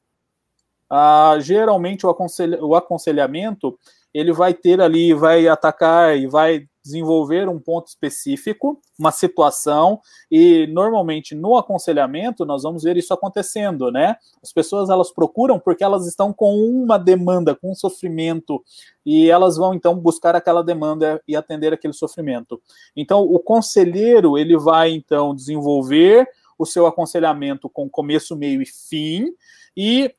[1.41, 3.77] Geralmente, o, aconselha o aconselhamento
[4.13, 9.99] ele vai ter ali, vai atacar e vai desenvolver um ponto específico, uma situação,
[10.31, 14.15] e normalmente no aconselhamento nós vamos ver isso acontecendo, né?
[14.41, 18.63] As pessoas elas procuram porque elas estão com uma demanda, com um sofrimento,
[19.05, 22.61] e elas vão então buscar aquela demanda e atender aquele sofrimento.
[22.95, 26.27] Então, o conselheiro, ele vai então desenvolver
[26.57, 29.27] o seu aconselhamento com começo, meio e fim,
[29.75, 30.11] e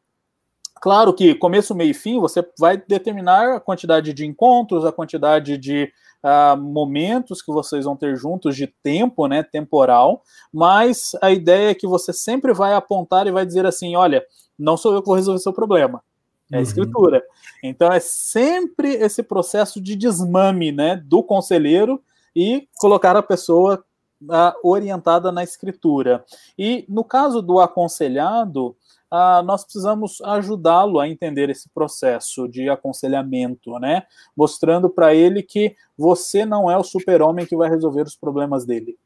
[0.81, 5.59] Claro que começo, meio e fim, você vai determinar a quantidade de encontros, a quantidade
[5.59, 5.93] de
[6.25, 11.75] uh, momentos que vocês vão ter juntos de tempo, né, temporal, mas a ideia é
[11.75, 14.25] que você sempre vai apontar e vai dizer assim, olha,
[14.59, 16.03] não sou eu que vou resolver seu problema,
[16.51, 16.63] é a uhum.
[16.63, 17.23] escritura.
[17.63, 22.03] Então é sempre esse processo de desmame, né, do conselheiro
[22.35, 23.85] e colocar a pessoa
[24.23, 26.25] uh, orientada na escritura.
[26.59, 28.77] E no caso do aconselhado,
[29.11, 34.03] ah, nós precisamos ajudá-lo a entender esse processo de aconselhamento, né?
[34.37, 38.99] Mostrando para ele que você não é o super-homem que vai resolver os problemas dele.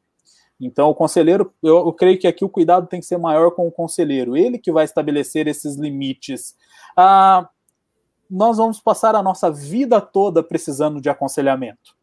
[0.59, 3.67] Então, o conselheiro, eu, eu, creio que aqui o cuidado tem que ser maior com
[3.67, 6.55] o conselheiro, ele que vai estabelecer esses limites.
[6.95, 7.49] Ah,
[8.29, 11.95] nós vamos passar a nossa vida toda precisando de aconselhamento.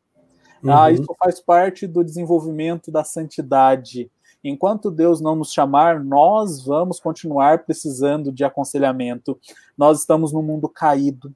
[0.63, 0.73] Ah, uhum.
[0.73, 4.11] Ah, isso faz parte do desenvolvimento da santidade.
[4.43, 9.38] Enquanto Deus não nos chamar, nós vamos continuar precisando de aconselhamento.
[9.76, 11.28] Nós estamos num mundo caído,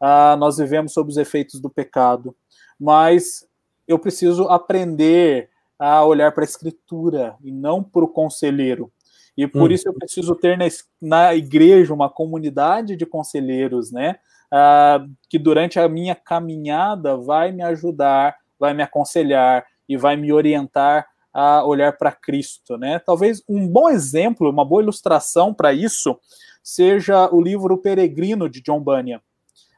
[0.00, 2.34] uh, nós vivemos sob os efeitos do pecado,
[2.78, 3.46] mas
[3.86, 5.48] eu preciso aprender
[5.78, 8.90] a olhar para a Escritura e não para o conselheiro.
[9.36, 9.72] E por hum.
[9.72, 10.64] isso eu preciso ter na,
[11.00, 14.16] na, igreja uma comunidade de conselheiros, né?
[14.52, 20.32] Uh, que durante a minha caminhada vai me ajudar, vai me aconselhar e vai me
[20.32, 21.06] orientar
[21.40, 22.98] a olhar para Cristo, né?
[22.98, 26.18] Talvez um bom exemplo, uma boa ilustração para isso
[26.60, 29.20] seja o livro Peregrino de John Bunyan.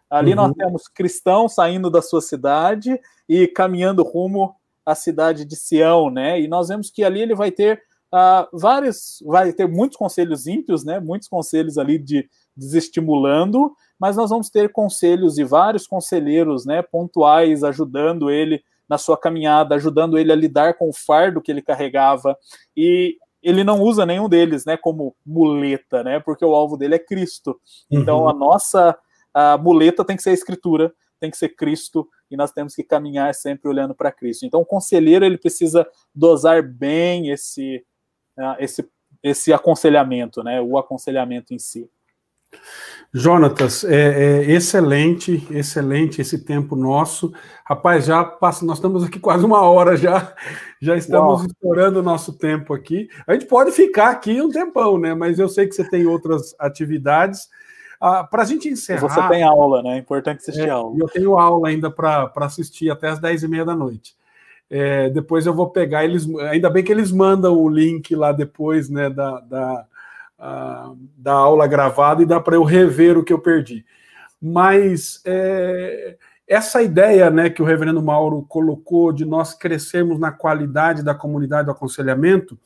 [0.08, 0.36] Ali uhum.
[0.36, 2.98] nós temos cristãos saindo da sua cidade
[3.28, 4.54] e caminhando rumo
[4.86, 6.40] à cidade de Sião, né?
[6.40, 10.82] E nós vemos que ali ele vai ter uh, vários, vai ter muitos conselhos ímpios,
[10.82, 10.98] né?
[10.98, 16.80] Muitos conselhos ali de desestimulando, mas nós vamos ter conselhos e vários conselheiros, né?
[16.80, 21.62] Pontuais ajudando ele na sua caminhada, ajudando ele a lidar com o fardo que ele
[21.62, 22.36] carregava.
[22.76, 26.99] E ele não usa nenhum deles, né, como muleta, né, porque o alvo dele é
[26.99, 27.59] Cristo.
[27.91, 28.28] Então uhum.
[28.28, 28.99] a nossa
[29.32, 32.82] a muleta tem que ser a escritura, tem que ser Cristo e nós temos que
[32.82, 34.47] caminhar sempre olhando para Cristo.
[34.47, 37.84] Então, o conselheiro ele precisa dosar bem esse,
[38.38, 38.88] uh, esse,
[39.22, 40.61] esse aconselhamento, né?
[40.61, 41.91] O aconselhamento em si.
[43.12, 47.32] Jonatas, é, é, excelente, excelente esse tempo nosso.
[47.64, 50.32] Rapaz, já passa, nós estamos aqui quase uma hora já,
[50.80, 51.46] já estamos Uau.
[51.46, 53.09] estourando o nosso tempo aqui.
[53.26, 55.12] A gente pode ficar aqui um tempão, né?
[55.12, 57.48] Mas eu sei que você tem outras atividades.
[58.01, 59.01] Ah, para a gente encerrar.
[59.01, 59.96] Você tem aula, né?
[59.96, 60.96] É importante assistir é, aula.
[60.96, 64.14] Eu tenho aula ainda para assistir até as 10 e meia da noite.
[64.70, 66.32] É, depois eu vou pegar eles.
[66.51, 69.11] Ainda bem que eles mandam o link lá depois, né?
[69.11, 69.86] Da, da
[71.16, 73.84] da aula gravada e dá para eu rever o que eu perdi.
[74.41, 76.16] Mas é,
[76.49, 81.66] essa ideia né, que o reverendo Mauro colocou de nós crescermos na qualidade da comunidade
[81.66, 82.59] do aconselhamento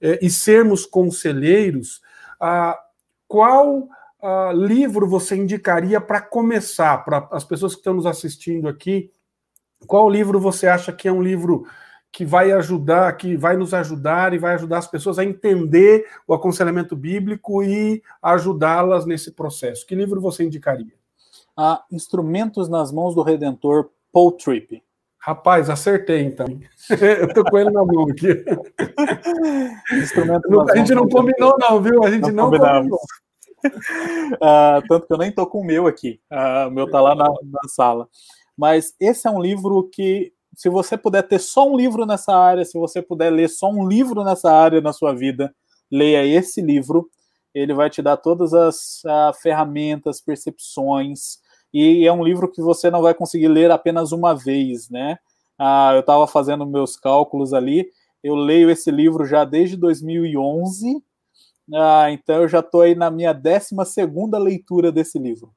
[0.00, 2.00] é, e sermos conselheiros,
[3.28, 3.88] qual
[4.54, 9.12] livro você indicaria para começar, para as pessoas que estão nos assistindo aqui?
[9.86, 11.66] Qual livro você acha que é um livro
[12.12, 16.34] que vai ajudar, que vai nos ajudar e vai ajudar as pessoas a entender o
[16.34, 19.86] aconselhamento bíblico e ajudá-las nesse processo.
[19.86, 20.92] Que livro você indicaria?
[21.56, 24.82] Ah, Instrumentos nas Mãos do Redentor, Paul Tripp.
[25.18, 26.46] Rapaz, acertei então.
[26.90, 28.44] Eu tô com ele na mão aqui.
[30.70, 32.04] a gente não combinou, não, viu?
[32.04, 32.98] A gente não, não combinou.
[34.34, 36.20] Uh, tanto que eu nem tô com o meu aqui.
[36.30, 38.08] Uh, o meu tá lá na, na sala.
[38.56, 42.64] Mas esse é um livro que se você puder ter só um livro nessa área,
[42.64, 45.54] se você puder ler só um livro nessa área na sua vida,
[45.90, 47.08] leia esse livro.
[47.54, 51.38] Ele vai te dar todas as uh, ferramentas, percepções,
[51.72, 55.18] e é um livro que você não vai conseguir ler apenas uma vez, né?
[55.58, 57.88] Uh, eu estava fazendo meus cálculos ali,
[58.22, 61.02] eu leio esse livro já desde 2011, uh,
[61.74, 65.52] ah, então eu já estou aí na minha 12 segunda leitura desse livro.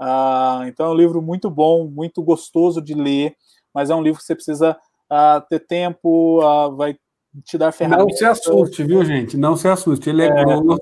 [0.00, 3.36] Uh, então é um livro muito bom, muito gostoso de ler
[3.74, 4.76] mas é um livro que você precisa
[5.10, 6.96] uh, ter tempo, uh, vai
[7.44, 8.06] te dar ferramentas.
[8.06, 9.36] Não se assuste, viu, gente?
[9.36, 10.10] Não se assuste.
[10.10, 10.80] Ele é, é grosso,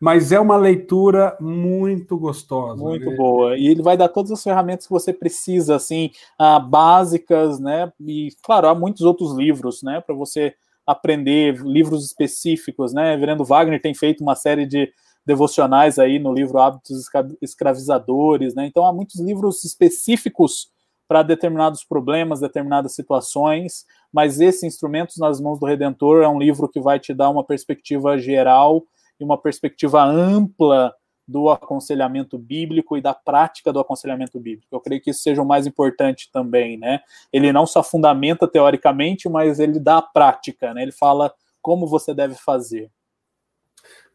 [0.00, 2.80] mas é uma leitura muito gostosa.
[2.80, 3.16] Muito né?
[3.16, 3.56] boa.
[3.58, 6.10] E ele vai dar todas as ferramentas que você precisa, assim,
[6.40, 7.92] uh, básicas, né?
[8.00, 10.00] E, claro, há muitos outros livros, né?
[10.00, 10.54] Para você
[10.86, 13.16] aprender, livros específicos, né?
[13.16, 14.92] Verendo Wagner tem feito uma série de
[15.24, 17.08] devocionais aí no livro Hábitos
[17.40, 18.66] Escravizadores, né?
[18.66, 20.71] Então há muitos livros específicos
[21.12, 26.66] para determinados problemas, determinadas situações, mas esse Instrumentos nas Mãos do Redentor é um livro
[26.66, 28.82] que vai te dar uma perspectiva geral
[29.20, 30.94] e uma perspectiva ampla
[31.28, 34.74] do aconselhamento bíblico e da prática do aconselhamento bíblico.
[34.74, 37.00] Eu creio que isso seja o mais importante também, né?
[37.30, 40.80] Ele não só fundamenta teoricamente, mas ele dá a prática, né?
[40.80, 42.90] Ele fala como você deve fazer.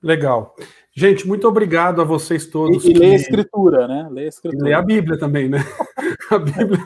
[0.02, 0.56] Legal.
[0.96, 2.84] Gente, muito obrigado a vocês todos.
[2.84, 3.00] E, e que...
[3.00, 4.08] lê a escritura, né?
[4.12, 4.66] Lê a escritura.
[4.66, 5.60] E lê a Bíblia também, né?
[6.32, 6.84] A Bíblia.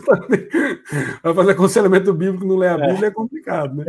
[1.24, 2.88] Vai fazer aconselhamento bíblico, não lê a é.
[2.88, 3.86] Bíblia, é, complicado, né?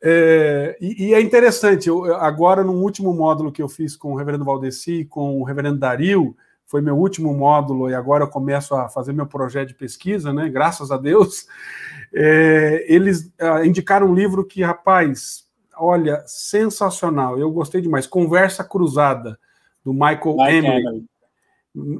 [0.00, 4.16] É, e, e, é interessante, eu, agora no último módulo que eu fiz com o
[4.16, 6.36] reverendo Valdeci, com o reverendo Dario,
[6.66, 10.48] foi meu último módulo e agora eu começo a fazer meu projeto de pesquisa, né?
[10.48, 11.46] Graças a Deus.
[12.14, 15.46] É, eles ah, indicaram um livro que, rapaz,
[15.76, 17.38] olha, sensacional.
[17.38, 18.06] Eu gostei demais.
[18.06, 19.38] Conversa Cruzada,
[19.82, 21.04] do Michael Emery.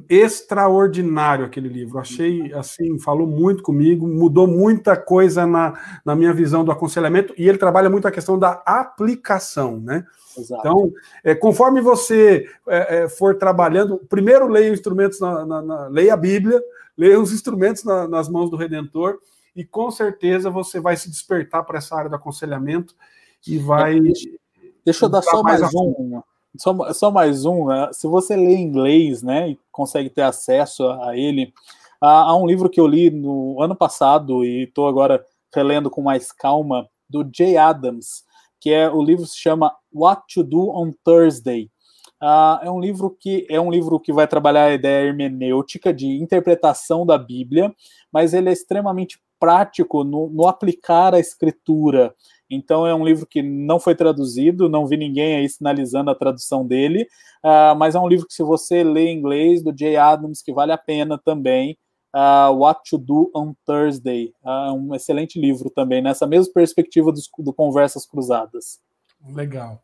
[0.09, 1.99] Extraordinário aquele livro.
[1.99, 7.47] Achei, assim, falou muito comigo, mudou muita coisa na, na minha visão do aconselhamento e
[7.47, 10.05] ele trabalha muito a questão da aplicação, né?
[10.37, 10.61] Exato.
[10.61, 10.91] Então,
[11.23, 16.17] é, conforme você é, é, for trabalhando, primeiro leia instrumentos, na, na, na, leia a
[16.17, 16.61] Bíblia,
[16.97, 19.19] leia os instrumentos na, nas mãos do Redentor
[19.55, 22.95] e com certeza você vai se despertar para essa área do aconselhamento
[23.47, 23.99] e vai.
[24.85, 26.21] Deixa eu dar só mais, mais um.
[26.57, 27.67] Só, só mais um.
[27.67, 27.89] Né?
[27.93, 31.53] Se você lê inglês, né, e consegue ter acesso a ele,
[32.01, 35.23] há, há um livro que eu li no ano passado e estou agora
[35.53, 38.23] relendo com mais calma, do Jay Adams,
[38.59, 41.69] que é o livro se chama What to Do on Thursday.
[42.21, 46.21] Uh, é um livro que é um livro que vai trabalhar a ideia hermenêutica de
[46.21, 47.73] interpretação da Bíblia,
[48.11, 52.13] mas ele é extremamente prático no, no aplicar a escritura.
[52.49, 56.65] Então é um livro que não foi traduzido, não vi ninguém aí sinalizando a tradução
[56.65, 57.07] dele,
[57.43, 60.53] uh, mas é um livro que se você lê em inglês, do Jay Adams, que
[60.53, 61.77] vale a pena também,
[62.15, 67.11] uh, What to Do on Thursday, é uh, um excelente livro também, nessa mesma perspectiva
[67.11, 68.79] do, do Conversas Cruzadas.
[69.33, 69.81] Legal.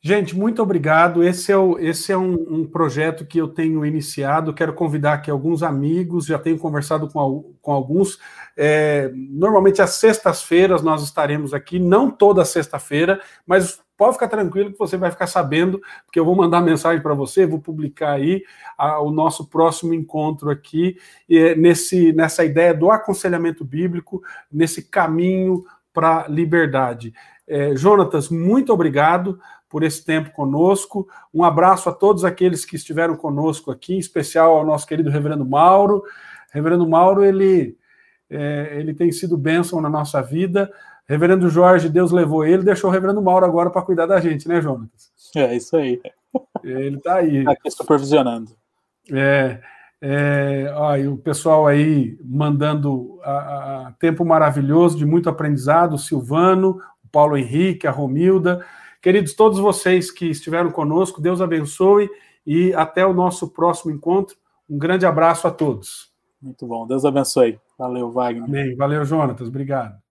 [0.00, 1.24] Gente, muito obrigado.
[1.24, 4.54] Esse é, o, esse é um, um, projeto que eu tenho iniciado.
[4.54, 8.16] Quero convidar aqui alguns amigos, já tenho conversado com, com alguns.
[8.56, 14.78] É, normalmente, às sextas-feiras, nós estaremos aqui, não toda sexta-feira, mas pode ficar tranquilo que
[14.78, 18.44] você vai ficar sabendo, porque eu vou mandar mensagem para você, vou publicar aí
[18.78, 20.96] a, o nosso próximo encontro aqui,
[21.28, 27.12] é, nesse, nessa ideia do aconselhamento bíblico, nesse caminho para a liberdade.
[27.48, 31.08] É, Jonatas, muito obrigado por esse tempo conosco.
[31.32, 35.44] Um abraço a todos aqueles que estiveram conosco aqui, em especial ao nosso querido Reverendo
[35.44, 36.02] Mauro.
[36.52, 37.76] Reverendo Mauro, ele,
[38.30, 40.70] é, ele tem sido bênção na nossa vida.
[41.06, 44.60] Reverendo Jorge, Deus levou ele, deixou o Reverendo Mauro agora para cuidar da gente, né,
[44.60, 44.90] Jonas?
[45.34, 46.00] É isso aí.
[46.62, 47.38] Ele está aí.
[47.38, 48.52] Está aqui supervisionando.
[49.10, 49.60] É,
[50.00, 56.80] é, ó, o pessoal aí mandando a, a, tempo maravilhoso, de muito aprendizado, o Silvano,
[57.04, 58.64] o Paulo Henrique, a Romilda.
[59.00, 62.10] Queridos, todos vocês que estiveram conosco, Deus abençoe
[62.46, 64.36] e até o nosso próximo encontro.
[64.68, 66.12] Um grande abraço a todos.
[66.40, 67.58] Muito bom, Deus abençoe.
[67.78, 68.44] Valeu, Wagner.
[68.44, 68.76] Amém.
[68.76, 69.48] Valeu, Jonatas.
[69.48, 70.07] Obrigado.